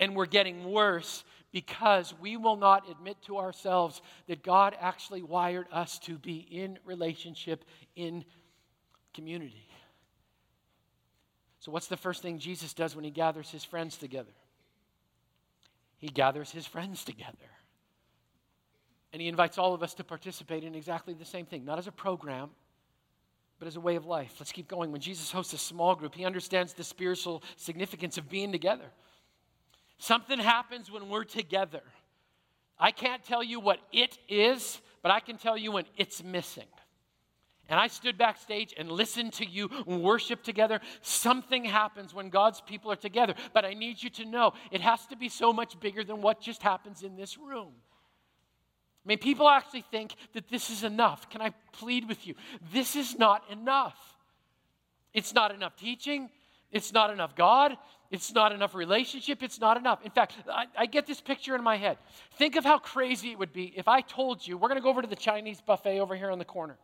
And 0.00 0.16
we're 0.16 0.26
getting 0.26 0.72
worse 0.72 1.22
because 1.52 2.12
we 2.20 2.36
will 2.36 2.56
not 2.56 2.90
admit 2.90 3.22
to 3.26 3.38
ourselves 3.38 4.02
that 4.26 4.42
God 4.42 4.76
actually 4.80 5.22
wired 5.22 5.68
us 5.70 6.00
to 6.00 6.18
be 6.18 6.38
in 6.50 6.80
relationship, 6.84 7.64
in 7.94 8.24
community. 9.14 9.68
So, 11.60 11.70
what's 11.70 11.86
the 11.86 11.96
first 11.96 12.22
thing 12.22 12.40
Jesus 12.40 12.74
does 12.74 12.96
when 12.96 13.04
he 13.04 13.12
gathers 13.12 13.52
his 13.52 13.62
friends 13.62 13.96
together? 13.96 14.32
He 16.02 16.08
gathers 16.08 16.50
his 16.50 16.66
friends 16.66 17.04
together. 17.04 17.30
And 19.12 19.22
he 19.22 19.28
invites 19.28 19.56
all 19.56 19.72
of 19.72 19.84
us 19.84 19.94
to 19.94 20.04
participate 20.04 20.64
in 20.64 20.74
exactly 20.74 21.14
the 21.14 21.24
same 21.24 21.46
thing, 21.46 21.64
not 21.64 21.78
as 21.78 21.86
a 21.86 21.92
program, 21.92 22.50
but 23.60 23.68
as 23.68 23.76
a 23.76 23.80
way 23.80 23.94
of 23.94 24.04
life. 24.04 24.34
Let's 24.40 24.50
keep 24.50 24.66
going. 24.66 24.90
When 24.90 25.00
Jesus 25.00 25.30
hosts 25.30 25.52
a 25.52 25.58
small 25.58 25.94
group, 25.94 26.16
he 26.16 26.24
understands 26.24 26.72
the 26.72 26.82
spiritual 26.82 27.44
significance 27.56 28.18
of 28.18 28.28
being 28.28 28.50
together. 28.50 28.90
Something 29.98 30.40
happens 30.40 30.90
when 30.90 31.08
we're 31.08 31.22
together. 31.22 31.82
I 32.80 32.90
can't 32.90 33.22
tell 33.22 33.44
you 33.44 33.60
what 33.60 33.78
it 33.92 34.18
is, 34.28 34.80
but 35.02 35.12
I 35.12 35.20
can 35.20 35.38
tell 35.38 35.56
you 35.56 35.70
when 35.70 35.84
it's 35.96 36.24
missing 36.24 36.66
and 37.68 37.78
I 37.78 37.86
stood 37.86 38.18
backstage 38.18 38.74
and 38.76 38.90
listened 38.90 39.32
to 39.34 39.46
you 39.46 39.70
worship 39.86 40.42
together, 40.42 40.80
something 41.00 41.64
happens 41.64 42.12
when 42.12 42.28
God's 42.28 42.60
people 42.60 42.90
are 42.90 42.96
together. 42.96 43.34
But 43.52 43.64
I 43.64 43.74
need 43.74 44.02
you 44.02 44.10
to 44.10 44.24
know 44.24 44.52
it 44.70 44.80
has 44.80 45.06
to 45.06 45.16
be 45.16 45.28
so 45.28 45.52
much 45.52 45.78
bigger 45.80 46.04
than 46.04 46.22
what 46.22 46.40
just 46.40 46.62
happens 46.62 47.02
in 47.02 47.16
this 47.16 47.38
room. 47.38 47.72
I 49.04 49.08
mean, 49.08 49.18
people 49.18 49.48
actually 49.48 49.82
think 49.82 50.14
that 50.34 50.48
this 50.48 50.70
is 50.70 50.84
enough. 50.84 51.28
Can 51.28 51.40
I 51.40 51.50
plead 51.72 52.08
with 52.08 52.26
you? 52.26 52.34
This 52.72 52.94
is 52.94 53.18
not 53.18 53.42
enough. 53.50 53.96
It's 55.12 55.34
not 55.34 55.52
enough 55.52 55.76
teaching. 55.76 56.30
It's 56.70 56.92
not 56.92 57.10
enough 57.10 57.34
God. 57.34 57.76
It's 58.10 58.32
not 58.32 58.52
enough 58.52 58.74
relationship. 58.74 59.42
It's 59.42 59.60
not 59.60 59.76
enough. 59.76 60.04
In 60.04 60.10
fact, 60.10 60.34
I, 60.50 60.66
I, 60.76 60.86
get 60.86 61.06
this 61.06 61.20
picture 61.20 61.54
in 61.56 61.64
my 61.64 61.76
head. 61.76 61.98
Think 62.36 62.56
of 62.56 62.64
how 62.64 62.78
crazy 62.78 63.30
it 63.30 63.38
would 63.38 63.52
be 63.52 63.72
if 63.76 63.88
I 63.88 64.02
told 64.02 64.46
you, 64.46 64.56
we're 64.56 64.68
going 64.68 64.78
to 64.78 64.82
go 64.82 64.90
over 64.90 65.02
to 65.02 65.08
the 65.08 65.16
Chinese 65.16 65.60
buffet 65.60 65.98
over 65.98 66.14
here 66.14 66.30
on 66.30 66.38
the 66.38 66.44
corner. 66.44 66.76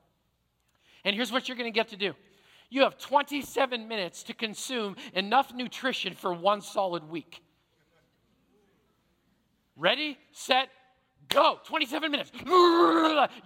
And 1.04 1.14
here's 1.14 1.32
what 1.32 1.48
you're 1.48 1.56
going 1.56 1.72
to 1.72 1.74
get 1.74 1.88
to 1.88 1.96
do 1.96 2.14
you 2.70 2.82
have 2.82 2.98
27 2.98 3.88
minutes 3.88 4.22
to 4.24 4.34
consume 4.34 4.96
enough 5.14 5.54
nutrition 5.54 6.14
for 6.14 6.34
one 6.34 6.60
solid 6.60 7.08
week. 7.08 7.42
Ready, 9.76 10.18
set, 10.32 10.68
go. 11.28 11.60
27 11.64 12.10
minutes. 12.10 12.32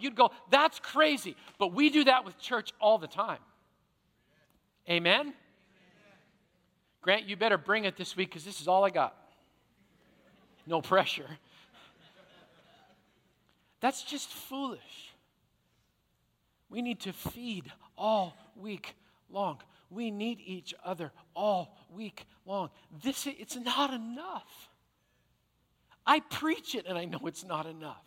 You'd 0.00 0.16
go, 0.16 0.30
that's 0.50 0.80
crazy. 0.80 1.36
But 1.58 1.72
we 1.72 1.90
do 1.90 2.04
that 2.04 2.24
with 2.24 2.38
church 2.38 2.72
all 2.80 2.98
the 2.98 3.06
time. 3.06 3.38
Amen? 4.90 5.34
Grant, 7.00 7.28
you 7.28 7.36
better 7.36 7.58
bring 7.58 7.84
it 7.84 7.96
this 7.96 8.16
week 8.16 8.30
because 8.30 8.44
this 8.44 8.60
is 8.60 8.66
all 8.66 8.84
I 8.84 8.90
got. 8.90 9.16
No 10.66 10.80
pressure. 10.80 11.28
That's 13.80 14.02
just 14.02 14.30
foolish. 14.30 15.11
We 16.72 16.80
need 16.80 17.00
to 17.00 17.12
feed 17.12 17.70
all 17.98 18.34
week 18.56 18.94
long. 19.28 19.58
We 19.90 20.10
need 20.10 20.40
each 20.40 20.72
other 20.82 21.12
all 21.36 21.76
week 21.94 22.24
long. 22.46 22.70
This 23.04 23.26
it's 23.26 23.56
not 23.56 23.92
enough. 23.92 24.70
I 26.06 26.20
preach 26.20 26.74
it 26.74 26.86
and 26.88 26.96
I 26.96 27.04
know 27.04 27.20
it's 27.26 27.44
not 27.44 27.66
enough. 27.66 28.06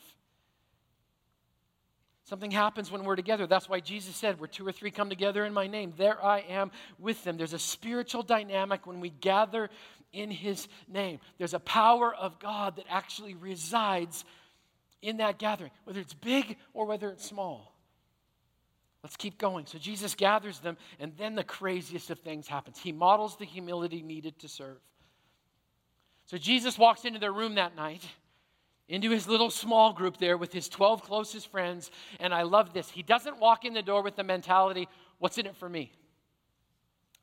Something 2.24 2.50
happens 2.50 2.89
when 2.89 3.03
we're 3.03 3.15
together. 3.15 3.45
That's 3.45 3.69
why 3.69 3.81
Jesus 3.81 4.15
said, 4.15 4.39
Where 4.39 4.48
two 4.48 4.67
or 4.67 4.72
three 4.72 4.89
come 4.89 5.10
together 5.10 5.45
in 5.45 5.53
my 5.53 5.67
name, 5.67 5.93
there 5.95 6.24
I 6.25 6.39
am 6.39 6.72
with 6.98 7.24
them. 7.24 7.38
There's 7.38 7.53
a 7.53 7.60
spiritual 7.60 8.24
dynamic 8.24 8.88
when 8.88 9.00
we 9.00 9.12
gather 9.12 9.69
in 10.12 10.31
his 10.31 10.67
name. 10.88 11.19
There's 11.38 11.53
a 11.53 11.60
power 11.60 12.15
of 12.15 12.39
God 12.39 12.77
that 12.77 12.86
actually 12.89 13.36
resides 13.36 14.25
in 15.03 15.17
that 15.17 15.38
gathering, 15.38 15.69
whether 15.84 16.00
it's 16.00 16.15
big 16.15 16.57
or 16.74 16.88
whether 16.88 17.12
it's 17.12 17.24
small. 17.24 17.75
Let's 19.05 19.17
keep 19.17 19.38
going. 19.38 19.67
So 19.67 19.77
Jesus 19.77 20.15
gathers 20.15 20.62
them, 20.62 20.77
and 21.00 21.13
then 21.15 21.35
the 21.35 21.43
craziest 21.43 22.09
of 22.09 22.17
things 22.17 22.47
happens. 22.47 22.79
He 22.79 22.91
models 22.91 23.38
the 23.38 23.45
humility 23.45 24.01
needed 24.01 24.39
to 24.39 24.47
serve. 24.47 24.79
So 26.25 26.39
Jesus 26.39 26.75
walks 26.75 27.05
into 27.05 27.19
their 27.19 27.31
room 27.31 27.53
that 27.53 27.75
night, 27.75 28.03
into 28.89 29.12
his 29.12 29.27
little 29.27 29.51
small 29.51 29.93
group 29.93 30.17
there 30.17 30.38
with 30.38 30.51
his 30.51 30.67
12 30.69 31.03
closest 31.03 31.51
friends, 31.51 31.91
and 32.19 32.33
I 32.33 32.41
love 32.41 32.74
this. 32.74 32.89
He 32.89 33.03
doesn't 33.03 33.39
walk 33.39 33.63
in 33.63 33.75
the 33.75 33.83
door 33.83 34.01
with 34.01 34.15
the 34.15 34.24
mentality, 34.24 34.88
what's 35.19 35.38
in 35.38 35.45
it 35.45 35.55
for 35.55 35.69
me? 35.69 35.91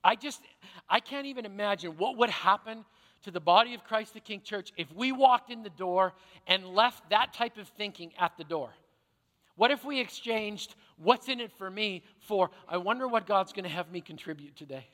I 0.05 0.15
just, 0.15 0.41
I 0.89 1.01
can't 1.01 1.27
even 1.27 1.45
imagine 1.45 1.97
what 1.99 2.17
would 2.17 2.31
happen 2.31 2.85
to 3.25 3.33
the 3.33 3.41
body 3.41 3.75
of 3.75 3.83
Christ 3.83 4.15
the 4.15 4.21
King 4.21 4.43
Church 4.43 4.73
if 4.77 4.87
we 4.95 5.11
walked 5.11 5.51
in 5.51 5.65
the 5.65 5.71
door 5.71 6.13
and 6.47 6.65
left 6.65 7.11
that 7.11 7.33
type 7.33 7.59
of 7.59 7.67
thinking 7.67 8.13
at 8.21 8.37
the 8.39 8.45
door. 8.45 8.71
What 9.57 9.71
if 9.71 9.85
we 9.85 10.01
exchanged 10.01 10.75
what's 10.97 11.29
in 11.29 11.41
it 11.41 11.53
for 11.53 11.71
me 11.71 12.03
for 12.19 12.51
I 12.69 12.79
wonder 12.79 13.07
what 13.07 13.27
God's 13.27 13.53
going 13.53 13.65
to 13.65 13.71
have 13.71 13.91
me 13.91 14.01
contribute 14.01 14.57
today? 14.57 14.87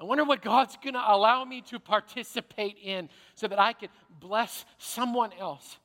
I 0.00 0.04
wonder 0.04 0.24
what 0.24 0.42
God's 0.42 0.76
going 0.76 0.94
to 0.94 1.02
allow 1.04 1.44
me 1.44 1.60
to 1.62 1.80
participate 1.80 2.76
in 2.82 3.08
so 3.34 3.48
that 3.48 3.58
I 3.58 3.72
can 3.72 3.88
bless 4.20 4.64
someone 4.78 5.30
else. 5.38 5.78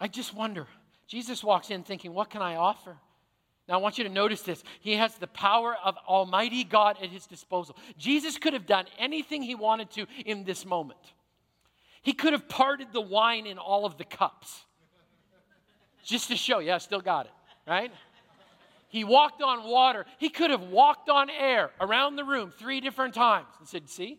I 0.00 0.08
just 0.08 0.32
wonder. 0.32 0.66
Jesus 1.06 1.42
walks 1.44 1.70
in 1.70 1.82
thinking, 1.82 2.14
What 2.14 2.30
can 2.30 2.40
I 2.40 2.56
offer? 2.56 2.96
Now, 3.68 3.74
I 3.74 3.76
want 3.78 3.98
you 3.98 4.04
to 4.04 4.10
notice 4.10 4.40
this. 4.40 4.64
He 4.80 4.94
has 4.94 5.14
the 5.16 5.26
power 5.26 5.76
of 5.84 5.94
Almighty 6.08 6.64
God 6.64 6.96
at 7.02 7.10
his 7.10 7.26
disposal. 7.26 7.76
Jesus 7.98 8.38
could 8.38 8.54
have 8.54 8.64
done 8.64 8.86
anything 8.98 9.42
he 9.42 9.54
wanted 9.54 9.90
to 9.90 10.06
in 10.24 10.44
this 10.44 10.64
moment. 10.64 11.00
He 12.00 12.14
could 12.14 12.32
have 12.32 12.48
parted 12.48 12.94
the 12.94 13.02
wine 13.02 13.46
in 13.46 13.58
all 13.58 13.84
of 13.84 13.98
the 13.98 14.04
cups 14.04 14.64
just 16.04 16.28
to 16.28 16.36
show, 16.36 16.58
yeah, 16.58 16.76
I 16.76 16.78
still 16.78 17.00
got 17.00 17.26
it, 17.26 17.32
right? 17.66 17.92
He 18.88 19.04
walked 19.04 19.42
on 19.42 19.68
water. 19.68 20.06
He 20.18 20.30
could 20.30 20.50
have 20.50 20.62
walked 20.62 21.10
on 21.10 21.28
air 21.28 21.70
around 21.80 22.16
the 22.16 22.24
room 22.24 22.50
three 22.50 22.80
different 22.80 23.14
times 23.14 23.48
and 23.58 23.68
said, 23.68 23.88
See? 23.88 24.18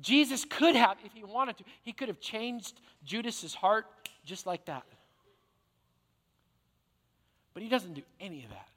Jesus 0.00 0.44
could 0.44 0.74
have, 0.76 0.96
if 1.04 1.12
he 1.12 1.24
wanted 1.24 1.58
to, 1.58 1.64
he 1.82 1.92
could 1.92 2.08
have 2.08 2.20
changed 2.20 2.80
Judas's 3.04 3.54
heart 3.54 3.86
just 4.24 4.46
like 4.46 4.64
that. 4.66 4.84
But 7.52 7.62
he 7.62 7.68
doesn't 7.68 7.94
do 7.94 8.02
any 8.18 8.44
of 8.44 8.50
that. 8.50 8.68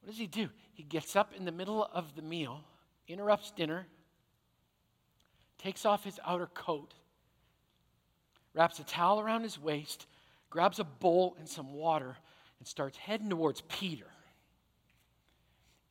What 0.00 0.10
does 0.10 0.18
he 0.18 0.26
do? 0.26 0.48
He 0.72 0.82
gets 0.82 1.16
up 1.16 1.32
in 1.36 1.44
the 1.44 1.52
middle 1.52 1.86
of 1.92 2.14
the 2.16 2.22
meal, 2.22 2.62
interrupts 3.06 3.50
dinner, 3.50 3.86
takes 5.58 5.84
off 5.84 6.04
his 6.04 6.18
outer 6.24 6.46
coat, 6.46 6.94
wraps 8.54 8.78
a 8.78 8.84
towel 8.84 9.20
around 9.20 9.42
his 9.42 9.58
waist, 9.58 10.06
grabs 10.48 10.78
a 10.78 10.84
bowl 10.84 11.36
and 11.38 11.48
some 11.48 11.72
water, 11.72 12.16
and 12.58 12.66
starts 12.66 12.96
heading 12.96 13.30
towards 13.30 13.62
Peter. 13.62 14.06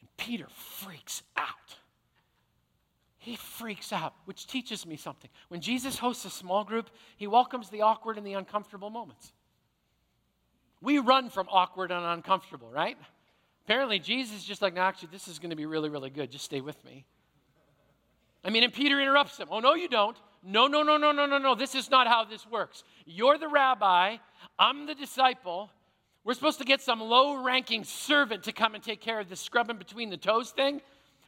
And 0.02 0.10
Peter 0.18 0.48
freaks 0.50 1.24
out. 1.38 1.56
He 3.18 3.36
freaks 3.36 3.92
out, 3.92 4.14
which 4.26 4.48
teaches 4.48 4.86
me 4.86 4.96
something. 4.96 5.30
When 5.50 5.62
Jesus 5.62 5.98
hosts 5.98 6.26
a 6.26 6.30
small 6.30 6.64
group, 6.64 6.90
he 7.18 7.28
welcomes 7.28 7.70
the 7.70 7.82
awkward 7.82 8.18
and 8.18 8.26
the 8.26 8.34
uncomfortable 8.34 8.90
moments. 8.90 9.34
We 10.82 11.00
run 11.00 11.30
from 11.30 11.48
awkward 11.52 11.92
and 11.92 12.06
uncomfortable, 12.06 12.70
right? 12.72 12.98
Apparently, 13.66 14.00
Jesus 14.00 14.38
is 14.38 14.46
just 14.46 14.62
like, 14.62 14.74
no, 14.74 14.82
actually, 14.82 15.10
this 15.12 15.28
is 15.28 15.38
going 15.38 15.50
to 15.50 15.56
be 15.56 15.66
really, 15.66 15.90
really 15.90 16.10
good. 16.10 16.32
Just 16.32 16.46
stay 16.46 16.62
with 16.62 16.84
me. 16.86 17.06
I 18.44 18.50
mean, 18.50 18.64
and 18.64 18.74
Peter 18.74 19.00
interrupts 19.00 19.38
him. 19.38 19.50
Oh, 19.52 19.60
no, 19.60 19.76
you 19.76 19.90
don't. 19.90 20.18
No, 20.42 20.68
no, 20.68 20.84
no, 20.84 20.98
no, 20.98 21.12
no, 21.12 21.26
no, 21.26 21.38
no. 21.38 21.56
This 21.56 21.76
is 21.76 21.90
not 21.90 22.08
how 22.08 22.24
this 22.24 22.48
works. 22.50 22.84
You're 23.06 23.38
the 23.38 23.48
rabbi, 23.48 24.18
I'm 24.58 24.86
the 24.86 24.96
disciple. 24.96 25.70
We're 26.24 26.34
supposed 26.34 26.60
to 26.60 26.66
get 26.66 26.82
some 26.82 27.02
low 27.02 27.44
ranking 27.44 27.84
servant 27.84 28.44
to 28.44 28.52
come 28.52 28.76
and 28.76 28.84
take 28.84 29.02
care 29.02 29.20
of 29.20 29.30
this 29.30 29.40
scrubbing 29.40 29.78
between 29.78 30.10
the 30.10 30.18
toes 30.18 30.52
thing. 30.52 30.82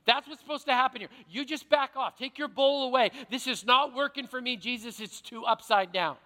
That's 0.05 0.27
what's 0.27 0.41
supposed 0.41 0.65
to 0.65 0.73
happen 0.73 1.01
here. 1.01 1.09
You 1.29 1.45
just 1.45 1.69
back 1.69 1.91
off, 1.95 2.17
take 2.17 2.37
your 2.37 2.47
bowl 2.47 2.87
away. 2.87 3.11
This 3.29 3.47
is 3.47 3.65
not 3.65 3.95
working 3.95 4.27
for 4.27 4.41
me, 4.41 4.57
Jesus. 4.57 4.99
It's 4.99 5.21
too 5.21 5.45
upside 5.45 5.91
down. 5.91 6.17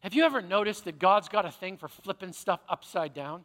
Have 0.00 0.14
you 0.14 0.24
ever 0.24 0.40
noticed 0.40 0.84
that 0.84 0.98
God's 0.98 1.28
got 1.28 1.44
a 1.44 1.50
thing 1.50 1.76
for 1.76 1.88
flipping 1.88 2.32
stuff 2.32 2.60
upside 2.68 3.14
down? 3.14 3.44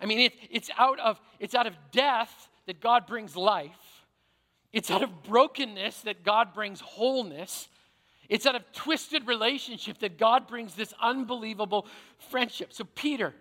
I 0.00 0.06
mean, 0.06 0.20
it, 0.20 0.32
it's, 0.50 0.70
out 0.78 1.00
of, 1.00 1.20
it's 1.40 1.54
out 1.54 1.66
of 1.66 1.74
death 1.90 2.48
that 2.66 2.80
God 2.80 3.06
brings 3.06 3.36
life. 3.36 3.70
It's 4.72 4.90
out 4.90 5.02
of 5.02 5.22
brokenness 5.22 6.02
that 6.02 6.24
God 6.24 6.52
brings 6.52 6.80
wholeness. 6.80 7.68
It's 8.28 8.46
out 8.46 8.54
of 8.54 8.70
twisted 8.72 9.26
relationship 9.26 9.98
that 9.98 10.18
God 10.18 10.46
brings 10.46 10.74
this 10.74 10.92
unbelievable 11.00 11.86
friendship. 12.30 12.72
So, 12.72 12.84
Peter, 12.84 13.34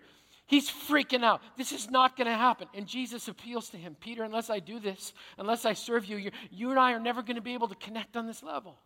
he's 0.45 0.69
freaking 0.69 1.23
out. 1.23 1.41
This 1.57 1.73
is 1.73 1.89
not 1.89 2.15
going 2.15 2.27
to 2.27 2.33
happen. 2.33 2.67
And 2.73 2.87
Jesus 2.87 3.27
appeals 3.27 3.69
to 3.69 3.77
him 3.77 3.97
Peter, 3.99 4.23
unless 4.23 4.49
I 4.49 4.59
do 4.59 4.79
this, 4.79 5.13
unless 5.37 5.65
I 5.65 5.73
serve 5.73 6.05
you, 6.05 6.31
you 6.49 6.69
and 6.69 6.79
I 6.79 6.93
are 6.93 6.99
never 6.99 7.21
going 7.21 7.35
to 7.35 7.41
be 7.41 7.53
able 7.53 7.67
to 7.67 7.75
connect 7.75 8.15
on 8.15 8.25
this 8.25 8.41
level. 8.41 8.77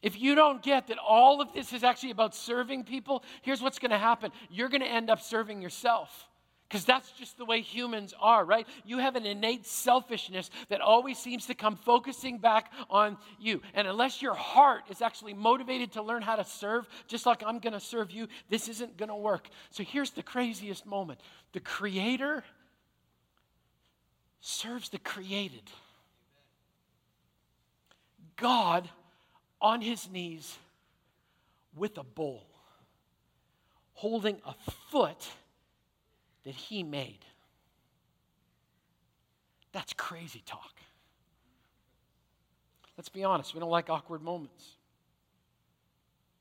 If 0.00 0.20
you 0.20 0.36
don't 0.36 0.62
get 0.62 0.86
that 0.86 0.98
all 0.98 1.40
of 1.40 1.52
this 1.52 1.72
is 1.72 1.82
actually 1.82 2.12
about 2.12 2.34
serving 2.34 2.84
people, 2.84 3.24
here's 3.42 3.60
what's 3.60 3.80
going 3.80 3.90
to 3.90 3.98
happen 3.98 4.30
you're 4.48 4.68
going 4.68 4.82
to 4.82 4.86
end 4.86 5.10
up 5.10 5.20
serving 5.20 5.60
yourself. 5.60 6.27
Because 6.68 6.84
that's 6.84 7.10
just 7.12 7.38
the 7.38 7.46
way 7.46 7.62
humans 7.62 8.12
are, 8.20 8.44
right? 8.44 8.66
You 8.84 8.98
have 8.98 9.16
an 9.16 9.24
innate 9.24 9.64
selfishness 9.64 10.50
that 10.68 10.82
always 10.82 11.18
seems 11.18 11.46
to 11.46 11.54
come 11.54 11.76
focusing 11.76 12.36
back 12.36 12.70
on 12.90 13.16
you. 13.40 13.62
And 13.72 13.88
unless 13.88 14.20
your 14.20 14.34
heart 14.34 14.82
is 14.90 15.00
actually 15.00 15.32
motivated 15.32 15.92
to 15.92 16.02
learn 16.02 16.20
how 16.20 16.36
to 16.36 16.44
serve, 16.44 16.86
just 17.06 17.24
like 17.24 17.42
I'm 17.42 17.58
going 17.58 17.72
to 17.72 17.80
serve 17.80 18.10
you, 18.10 18.28
this 18.50 18.68
isn't 18.68 18.98
going 18.98 19.08
to 19.08 19.16
work. 19.16 19.48
So 19.70 19.82
here's 19.82 20.10
the 20.10 20.22
craziest 20.22 20.84
moment 20.84 21.20
the 21.52 21.60
Creator 21.60 22.44
serves 24.40 24.90
the 24.90 24.98
created. 24.98 25.70
God 28.36 28.90
on 29.58 29.80
his 29.80 30.08
knees 30.10 30.58
with 31.74 31.96
a 31.96 32.04
bowl, 32.04 32.46
holding 33.94 34.36
a 34.44 34.54
foot 34.90 35.26
that 36.48 36.54
he 36.54 36.82
made. 36.82 37.26
That's 39.72 39.92
crazy 39.92 40.42
talk. 40.46 40.80
Let's 42.96 43.10
be 43.10 43.22
honest, 43.22 43.52
we 43.52 43.60
don't 43.60 43.68
like 43.68 43.90
awkward 43.90 44.22
moments. 44.22 44.64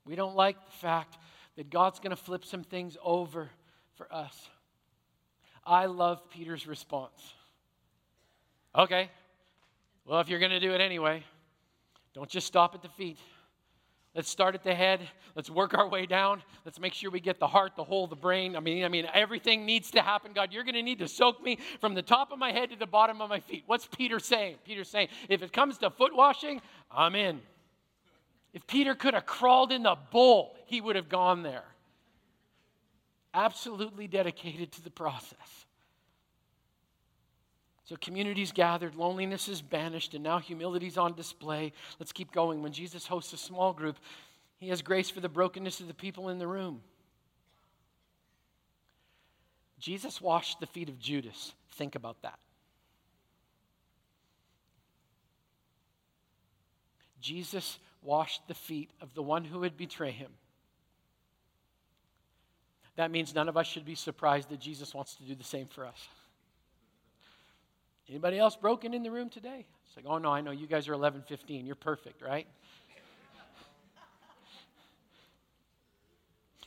We 0.06 0.16
don't 0.16 0.38
like 0.38 0.56
the 0.66 0.72
fact 0.72 1.18
that 1.58 1.70
God's 1.70 2.00
going 2.00 2.12
to 2.12 2.16
flip 2.16 2.46
some 2.46 2.64
things 2.64 2.96
over 3.04 3.50
for 3.96 4.08
us. 4.14 4.48
I 5.66 5.88
love 5.88 6.22
Peter's 6.30 6.68
response. 6.68 7.34
Okay, 8.78 9.10
well, 10.06 10.22
if 10.22 10.30
you're 10.30 10.40
going 10.40 10.52
to 10.52 10.62
do 10.62 10.72
it 10.72 10.80
anyway, 10.80 11.22
don't 12.14 12.30
just 12.30 12.48
stop 12.48 12.76
at 12.76 12.82
the 12.82 12.88
feet. 12.88 13.18
Let's 14.18 14.32
start 14.32 14.56
at 14.56 14.64
the 14.64 14.74
head. 14.74 15.08
Let's 15.36 15.48
work 15.48 15.76
our 15.76 15.88
way 15.88 16.08
down. 16.08 16.42
Let's 16.66 16.80
make 16.80 16.96
sure 16.96 17.12
we 17.12 17.20
get 17.20 17.40
the 17.40 17.46
heart, 17.46 17.74
the 17.76 17.84
whole, 17.84 18.08
the 18.08 18.16
brain. 18.16 18.56
I 18.56 18.60
mean, 18.60 18.84
I 18.84 18.88
mean, 18.88 19.06
everything 19.14 19.64
needs 19.64 19.92
to 19.92 20.02
happen. 20.02 20.32
God, 20.34 20.52
you're 20.52 20.64
going 20.64 20.74
to 20.74 20.82
need 20.82 20.98
to 21.00 21.08
soak 21.08 21.44
me 21.44 21.60
from 21.80 21.94
the 21.94 22.02
top 22.02 22.32
of 22.32 22.40
my 22.40 22.52
head 22.52 22.72
to 22.72 22.76
the 22.76 22.88
bottom 22.88 23.22
of 23.22 23.30
my 23.30 23.40
feet. 23.40 23.64
What's 23.68 23.86
Peter 23.86 24.18
saying? 24.18 24.56
Peter's 24.66 24.90
saying, 24.90 25.10
if 25.30 25.44
it 25.44 25.54
comes 25.54 25.78
to 25.78 25.92
foot 25.92 26.16
washing, 26.16 26.62
I'm 26.90 27.14
in. 27.14 27.42
If 28.54 28.66
Peter 28.66 28.96
could 28.96 29.14
have 29.14 29.28
crawled 29.28 29.72
in 29.72 29.84
the 29.84 29.96
bowl, 30.12 30.58
he 30.66 30.82
would 30.82 30.96
have 30.96 31.10
gone 31.10 31.44
there. 31.44 31.66
Absolutely 33.36 34.08
dedicated 34.08 34.72
to 34.72 34.84
the 34.84 34.90
process. 34.90 35.67
So 37.88 37.96
communities 38.02 38.52
gathered, 38.52 38.96
loneliness 38.96 39.48
is 39.48 39.62
banished, 39.62 40.14
and 40.14 40.22
now 40.22 40.40
humility 40.40 40.88
is 40.88 40.98
on 40.98 41.14
display. 41.14 41.72
Let's 42.00 42.12
keep 42.12 42.34
going. 42.34 42.62
When 42.62 42.74
Jesus 42.74 43.08
hosts 43.08 43.32
a 43.32 43.38
small 43.38 43.72
group, 43.72 43.96
he 44.58 44.68
has 44.70 44.82
grace 44.82 45.10
for 45.10 45.22
the 45.22 45.30
brokenness 45.30 45.80
of 45.80 45.88
the 45.88 45.94
people 45.94 46.28
in 46.28 46.38
the 46.38 46.48
room. 46.48 46.82
Jesus 49.80 50.20
washed 50.20 50.60
the 50.60 50.66
feet 50.66 50.90
of 50.90 51.00
Judas. 51.00 51.54
Think 51.76 51.96
about 51.96 52.22
that. 52.24 52.40
Jesus 57.22 57.80
washed 58.02 58.46
the 58.50 58.54
feet 58.54 58.90
of 59.00 59.14
the 59.14 59.24
one 59.24 59.46
who 59.46 59.60
would 59.60 59.78
betray 59.78 60.12
him. 60.12 60.32
That 62.98 63.12
means 63.12 63.34
none 63.34 63.48
of 63.48 63.56
us 63.56 63.68
should 63.68 63.86
be 63.86 63.96
surprised 63.96 64.50
that 64.50 64.60
Jesus 64.60 64.94
wants 64.94 65.16
to 65.16 65.24
do 65.24 65.36
the 65.36 65.44
same 65.46 65.68
for 65.68 65.86
us. 65.86 66.08
Anybody 68.10 68.40
else 68.40 68.56
broken 68.56 68.94
in 68.94 69.04
the 69.04 69.12
room 69.12 69.30
today? 69.30 69.66
It's 69.88 69.98
like, 69.98 70.06
oh 70.08 70.18
no, 70.18 70.32
I 70.32 70.42
know 70.42 70.52
you 70.52 70.68
guys 70.68 70.88
are 70.88 70.94
11, 70.94 71.24
15. 71.28 71.66
You're 71.66 71.76
perfect, 71.76 72.22
right? 72.22 72.48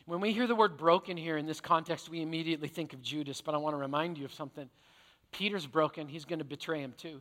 when 0.04 0.20
we 0.20 0.32
hear 0.32 0.46
the 0.46 0.56
word 0.56 0.76
broken 0.76 1.16
here 1.16 1.36
in 1.36 1.46
this 1.46 1.60
context, 1.60 2.10
we 2.10 2.20
immediately 2.20 2.68
think 2.68 2.92
of 2.92 3.00
Judas, 3.00 3.40
but 3.40 3.54
I 3.54 3.58
want 3.58 3.74
to 3.74 3.78
remind 3.78 4.18
you 4.18 4.24
of 4.24 4.34
something. 4.34 4.68
Peter's 5.30 5.66
broken, 5.66 6.08
he's 6.08 6.24
going 6.24 6.40
to 6.40 6.44
betray 6.44 6.80
him 6.80 6.94
too. 6.96 7.20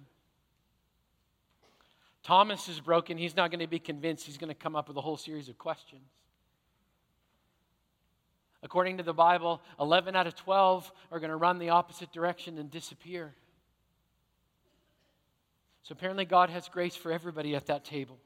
Thomas 2.24 2.68
is 2.68 2.80
broken, 2.80 3.18
he's 3.18 3.36
not 3.36 3.52
going 3.52 3.60
to 3.60 3.68
be 3.68 3.80
convinced, 3.80 4.26
he's 4.26 4.38
going 4.38 4.50
to 4.50 4.56
come 4.56 4.76
up 4.76 4.88
with 4.88 4.98
a 4.98 5.02
whole 5.02 5.18
series 5.18 5.50
of 5.50 5.58
questions. 5.58 6.02
According 8.62 8.98
to 8.98 9.04
the 9.04 9.14
Bible, 9.14 9.62
11 9.80 10.16
out 10.16 10.28
of 10.28 10.36
12 10.36 10.92
are 11.12 11.20
going 11.20 11.30
to 11.30 11.38
run 11.38 11.60
the 11.60 11.70
opposite 11.70 12.12
direction 12.12 12.58
and 12.58 12.70
disappear. 12.70 13.34
So 15.84 15.94
apparently, 15.94 16.26
God 16.26 16.50
has 16.50 16.68
grace 16.70 16.96
for 16.96 17.12
everybody 17.12 17.56
at 17.56 17.68
that 17.68 17.86
table. 17.86 18.20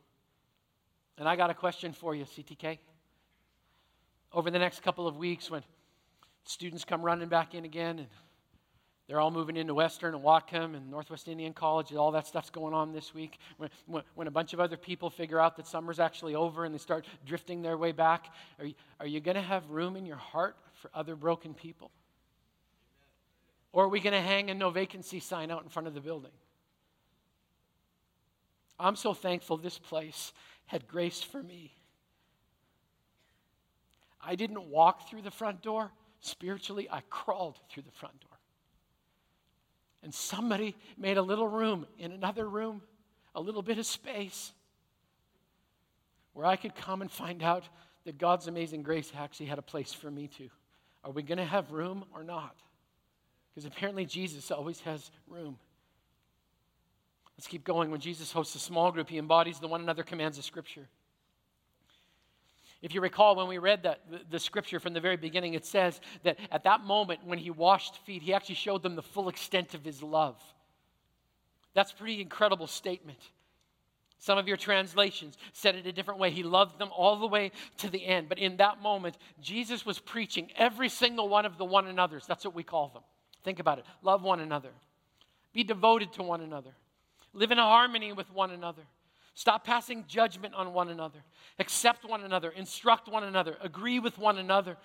And 1.18 1.28
I 1.28 1.36
got 1.36 1.50
a 1.50 1.54
question 1.54 1.94
for 1.94 2.16
you, 2.16 2.26
CTK. 2.26 2.80
Over 4.32 4.50
the 4.50 4.60
next 4.60 4.82
couple 4.82 5.08
of 5.08 5.16
weeks, 5.16 5.52
when 5.52 5.64
students 6.46 6.84
come 6.84 7.02
running 7.02 7.30
back 7.30 7.54
in 7.54 7.66
again 7.66 8.00
and 8.00 8.08
They're 9.08 9.20
all 9.20 9.32
moving 9.32 9.58
into 9.58 9.74
Western 9.74 10.16
and 10.16 10.24
Whatcom 10.24 10.76
and 10.76 10.90
Northwest 10.90 11.28
Indian 11.28 11.54
College. 11.54 11.92
and 11.92 12.00
All 12.00 12.12
that 12.12 12.26
stuff's 12.26 12.50
going 12.50 12.74
on 12.74 12.94
this 12.94 13.14
week. 13.14 13.38
When, 13.58 13.70
when, 13.86 14.04
when, 14.16 14.28
a 14.28 14.32
bunch 14.32 14.54
of 14.54 14.60
other 14.62 14.78
people 14.78 15.10
figure 15.10 15.40
out 15.40 15.58
that 15.58 15.68
summer's 15.68 16.00
actually 16.00 16.36
over 16.36 16.64
and 16.64 16.74
they 16.74 16.80
start 16.80 17.06
drifting 17.26 17.62
their 17.62 17.78
way 17.78 17.92
back, 17.92 18.34
are 18.60 18.66
you, 18.66 18.74
are 19.02 19.08
you 19.08 19.20
going 19.20 19.36
to 19.36 19.42
have 19.42 19.70
room 19.70 19.98
in 19.98 20.06
your 20.06 20.18
heart 20.18 20.56
for 20.74 20.90
other 20.94 21.16
broken 21.16 21.54
people? 21.54 21.92
Or 23.74 23.86
are 23.86 23.90
we 23.90 24.00
going 24.00 24.14
to 24.14 24.22
hang 24.22 24.50
a 24.50 24.54
no 24.54 24.70
vacancy 24.70 25.20
sign 25.20 25.52
out 25.52 25.64
in 25.64 25.70
front 25.70 25.88
of 25.88 25.94
the 25.94 26.02
building? 26.02 26.32
I'm 28.80 28.96
so 28.96 29.14
thankful 29.14 29.58
this 29.58 29.80
place 29.80 30.34
had 30.66 30.88
grace 30.88 31.22
for 31.22 31.42
me. 31.42 31.74
I 34.26 34.36
didn't 34.36 34.70
walk 34.70 35.10
through 35.10 35.22
the 35.22 35.32
front 35.32 35.62
door. 35.62 35.92
Spiritually, 36.22 36.88
I 36.90 37.02
crawled 37.10 37.60
through 37.70 37.84
the 37.84 37.92
front 37.92 38.20
door. 38.22 38.38
And 40.02 40.14
somebody 40.14 40.76
made 40.98 41.18
a 41.18 41.22
little 41.22 41.48
room 41.48 41.86
in 41.98 42.12
another 42.12 42.48
room, 42.48 42.82
a 43.36 43.42
little 43.42 43.62
bit 43.62 43.78
of 43.78 43.86
space, 43.86 44.52
where 46.34 46.46
I 46.46 46.56
could 46.56 46.76
come 46.76 47.02
and 47.02 47.12
find 47.12 47.44
out 47.44 47.64
that 48.06 48.18
God's 48.18 48.48
amazing 48.48 48.84
grace 48.84 49.12
actually 49.18 49.46
had 49.46 49.60
a 49.60 49.64
place 49.64 49.94
for 49.94 50.10
me 50.10 50.28
too. 50.28 50.50
Are 51.04 51.12
we 51.12 51.24
going 51.24 51.38
to 51.38 51.46
have 51.46 51.72
room 51.72 52.06
or 52.14 52.24
not? 52.24 52.56
Because 53.54 53.66
apparently 53.66 54.06
Jesus 54.06 54.52
always 54.52 54.80
has 54.82 55.12
room. 55.28 55.58
Let's 57.38 57.48
keep 57.48 57.64
going. 57.64 57.92
When 57.92 58.00
Jesus 58.00 58.32
hosts 58.32 58.56
a 58.56 58.60
small 58.60 58.92
group, 58.92 59.10
he 59.10 59.18
embodies 59.18 59.60
the 59.60 59.68
one 59.68 59.82
another 59.82 60.04
commands 60.04 60.38
of 60.38 60.46
Scripture. 60.46 60.88
If 62.84 62.94
you 62.94 63.00
recall, 63.00 63.38
when 63.38 63.48
we 63.48 63.60
read 63.60 63.84
that, 63.84 64.02
the, 64.12 64.20
the, 64.30 64.40
scripture 64.40 64.78
from 64.78 64.92
the 64.92 65.00
very 65.00 65.16
beginning, 65.16 65.54
it 65.54 65.66
says 65.66 66.02
that 66.24 66.38
at 66.52 66.66
that 66.66 66.82
moment 66.82 67.22
when 67.26 67.40
he 67.40 67.50
washed 67.50 67.98
feet, 68.06 68.22
he 68.22 68.34
actually 68.34 68.56
showed 68.56 68.84
them 68.84 68.98
the 68.98 69.02
full 69.02 69.30
extent 69.30 69.74
of 69.74 69.86
his 69.86 70.04
love. 70.04 70.36
That's 71.74 71.94
a 71.94 71.96
pretty 71.96 72.20
incredible 72.20 72.68
statement. 72.68 73.20
Some 74.20 74.38
of 74.38 74.50
your 74.50 74.58
translations 74.58 75.38
said 75.54 75.76
it 75.76 75.88
a 75.88 75.94
different 75.94 76.20
way. 76.20 76.30
He 76.32 76.44
loved 76.44 76.78
them 76.78 76.90
all 76.94 77.20
the 77.20 77.28
way 77.28 77.52
to 77.78 77.90
the 77.90 78.06
end. 78.06 78.28
But 78.28 78.38
in 78.38 78.58
that 78.58 78.82
moment, 78.82 79.18
Jesus 79.42 79.86
was 79.86 80.00
preaching 80.00 80.52
every 80.58 80.90
single 80.90 81.30
one 81.30 81.46
of 81.46 81.58
the 81.58 81.66
one 81.66 81.88
another's. 81.88 82.26
That's 82.26 82.44
what 82.44 82.54
we 82.54 82.64
call 82.64 82.90
them. 82.90 83.04
Think 83.46 83.60
about 83.60 83.80
it. 83.80 83.86
Love 84.02 84.24
one 84.24 84.42
another. 84.42 84.72
Be 85.54 85.64
devoted 85.64 86.12
to 86.14 86.24
one 86.24 86.42
another. 86.42 86.72
Live 87.34 87.52
in 87.52 87.58
harmony 87.58 88.14
with 88.14 88.32
one 88.32 88.52
another. 88.52 88.84
Stop 89.36 89.66
passing 89.66 90.06
judgment 90.08 90.54
on 90.54 90.74
one 90.74 90.90
another. 90.90 91.24
Accept 91.58 92.08
one 92.08 92.24
another. 92.24 92.52
Instruct 92.52 93.08
one 93.08 93.24
another. 93.24 93.58
Agree 93.62 94.00
with 94.00 94.18
one 94.20 94.38
another. 94.38 94.78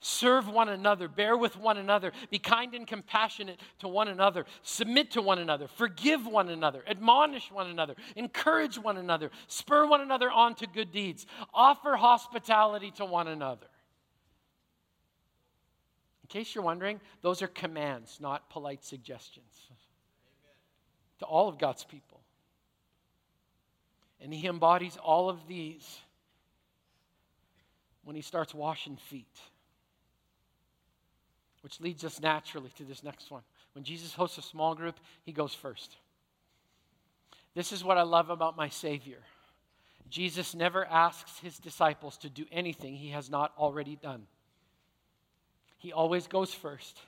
Serve 0.00 0.48
one 0.48 0.68
another. 0.68 1.06
Bear 1.06 1.36
with 1.36 1.56
one 1.56 1.78
another. 1.78 2.10
Be 2.28 2.40
kind 2.40 2.74
and 2.74 2.84
compassionate 2.84 3.60
to 3.78 3.86
one 3.86 4.08
another. 4.08 4.44
Submit 4.64 5.12
to 5.12 5.22
one 5.22 5.38
another. 5.38 5.68
Forgive 5.68 6.26
one 6.26 6.48
another. 6.48 6.82
Admonish 6.88 7.52
one 7.52 7.70
another. 7.70 7.94
Encourage 8.16 8.76
one 8.76 8.96
another. 8.96 9.30
Spur 9.46 9.86
one 9.86 10.00
another 10.00 10.28
on 10.28 10.56
to 10.56 10.66
good 10.66 10.90
deeds. 10.90 11.24
Offer 11.54 11.94
hospitality 11.94 12.90
to 12.96 13.04
one 13.04 13.28
another. 13.28 13.68
In 16.24 16.28
case 16.28 16.52
you're 16.52 16.64
wondering, 16.64 17.00
those 17.20 17.40
are 17.40 17.46
commands, 17.46 18.18
not 18.20 18.50
polite 18.50 18.82
suggestions. 18.82 19.68
To 21.22 21.26
all 21.28 21.48
of 21.48 21.56
God's 21.56 21.84
people. 21.84 22.18
And 24.20 24.34
he 24.34 24.48
embodies 24.48 24.96
all 24.96 25.30
of 25.30 25.46
these 25.46 26.00
when 28.02 28.16
he 28.16 28.22
starts 28.22 28.52
washing 28.52 28.96
feet. 28.96 29.38
Which 31.60 31.80
leads 31.80 32.04
us 32.04 32.20
naturally 32.20 32.70
to 32.76 32.82
this 32.82 33.04
next 33.04 33.30
one. 33.30 33.42
When 33.74 33.84
Jesus 33.84 34.12
hosts 34.12 34.36
a 34.36 34.42
small 34.42 34.74
group, 34.74 34.98
he 35.22 35.30
goes 35.30 35.54
first. 35.54 35.96
This 37.54 37.70
is 37.70 37.84
what 37.84 37.98
I 37.98 38.02
love 38.02 38.28
about 38.28 38.56
my 38.56 38.68
Savior. 38.68 39.20
Jesus 40.10 40.56
never 40.56 40.84
asks 40.84 41.38
his 41.38 41.56
disciples 41.60 42.16
to 42.18 42.28
do 42.28 42.46
anything 42.50 42.96
he 42.96 43.10
has 43.10 43.30
not 43.30 43.52
already 43.56 43.94
done. 43.94 44.26
He 45.78 45.92
always 45.92 46.26
goes 46.26 46.52
first. 46.52 46.98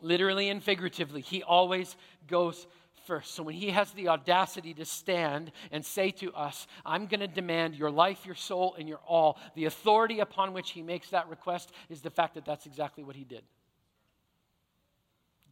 Literally 0.00 0.48
and 0.48 0.62
figuratively, 0.62 1.20
he 1.20 1.42
always 1.42 1.96
goes 2.26 2.66
first. 3.06 3.34
So 3.34 3.42
when 3.42 3.54
he 3.54 3.70
has 3.70 3.90
the 3.92 4.08
audacity 4.08 4.74
to 4.74 4.84
stand 4.84 5.52
and 5.70 5.84
say 5.84 6.10
to 6.12 6.32
us, 6.32 6.66
I'm 6.84 7.06
going 7.06 7.20
to 7.20 7.28
demand 7.28 7.74
your 7.74 7.90
life, 7.90 8.26
your 8.26 8.34
soul, 8.34 8.74
and 8.78 8.88
your 8.88 9.00
all, 9.06 9.38
the 9.54 9.66
authority 9.66 10.20
upon 10.20 10.52
which 10.52 10.70
he 10.70 10.82
makes 10.82 11.10
that 11.10 11.28
request 11.28 11.72
is 11.88 12.00
the 12.00 12.10
fact 12.10 12.34
that 12.34 12.44
that's 12.44 12.66
exactly 12.66 13.04
what 13.04 13.16
he 13.16 13.24
did. 13.24 13.42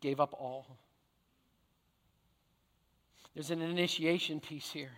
Gave 0.01 0.21
up 0.21 0.35
all. 0.35 0.79
There's 3.35 3.51
an 3.51 3.63
initiation 3.63 4.41
piece 4.41 4.71
here. 4.71 4.93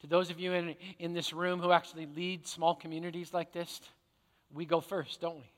To 0.00 0.06
those 0.06 0.30
of 0.30 0.38
you 0.38 0.52
in, 0.52 0.76
in 0.98 1.12
this 1.12 1.32
room 1.32 1.60
who 1.60 1.72
actually 1.72 2.06
lead 2.06 2.46
small 2.46 2.74
communities 2.74 3.34
like 3.34 3.52
this, 3.52 3.80
we 4.54 4.64
go 4.64 4.80
first, 4.80 5.20
don't 5.20 5.36
we? 5.36 5.50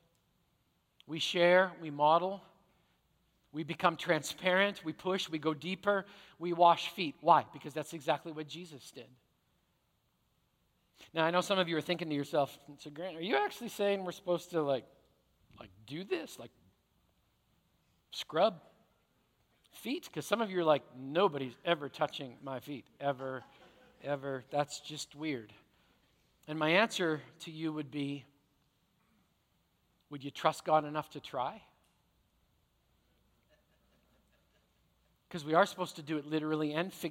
We 1.07 1.19
share, 1.19 1.73
we 1.81 1.91
model, 1.91 2.43
we 3.53 3.65
become 3.65 3.97
transparent, 3.97 4.85
we 4.85 4.93
push, 4.93 5.29
we 5.29 5.39
go 5.39 5.55
deeper, 5.55 6.07
we 6.39 6.53
wash 6.53 6.91
feet. 6.91 7.17
Why? 7.21 7.45
Because 7.53 7.75
that's 7.75 7.93
exactly 7.93 8.33
what 8.33 8.47
Jesus 8.47 8.91
did. 8.91 9.09
Now 11.13 11.25
I 11.25 11.31
know 11.31 11.41
some 11.41 11.59
of 11.59 11.69
you 11.69 11.77
are 11.77 11.81
thinking 11.81 12.09
to 12.09 12.15
yourself, 12.15 12.57
so 12.79 12.91
Grant, 12.91 13.17
are 13.17 13.23
you 13.23 13.37
actually 13.37 13.69
saying 13.69 14.05
we're 14.05 14.13
supposed 14.13 14.51
to 14.51 14.63
like 14.63 14.85
like 15.59 15.71
do 15.87 16.05
this? 16.05 16.39
Like 16.39 16.51
scrub 18.13 18.61
feet? 19.73 20.05
Because 20.05 20.27
some 20.27 20.41
of 20.41 20.51
you 20.51 20.61
are 20.61 20.65
like, 20.65 20.83
nobody's 20.99 21.57
ever 21.65 21.89
touching 21.89 22.37
my 22.43 22.61
feet. 22.61 22.87
Ever, 23.01 23.43
ever. 24.05 24.45
That's 24.51 24.81
just 24.81 25.15
weird. 25.15 25.53
And 26.47 26.59
my 26.59 26.71
answer 26.71 27.21
to 27.41 27.51
you 27.51 27.73
would 27.73 27.91
be 27.91 28.25
would 30.11 30.25
you 30.25 30.31
trust 30.31 30.65
God 30.65 30.85
enough 30.85 31.11
to 31.11 31.21
try? 31.21 31.63
Because 35.31 35.45
we 35.45 35.55
are 35.55 35.65
supposed 35.65 35.95
to 35.95 36.03
do 36.03 36.19
it 36.19 36.29
literally 36.29 36.73
and 36.73 36.93
figuratively. 36.93 37.09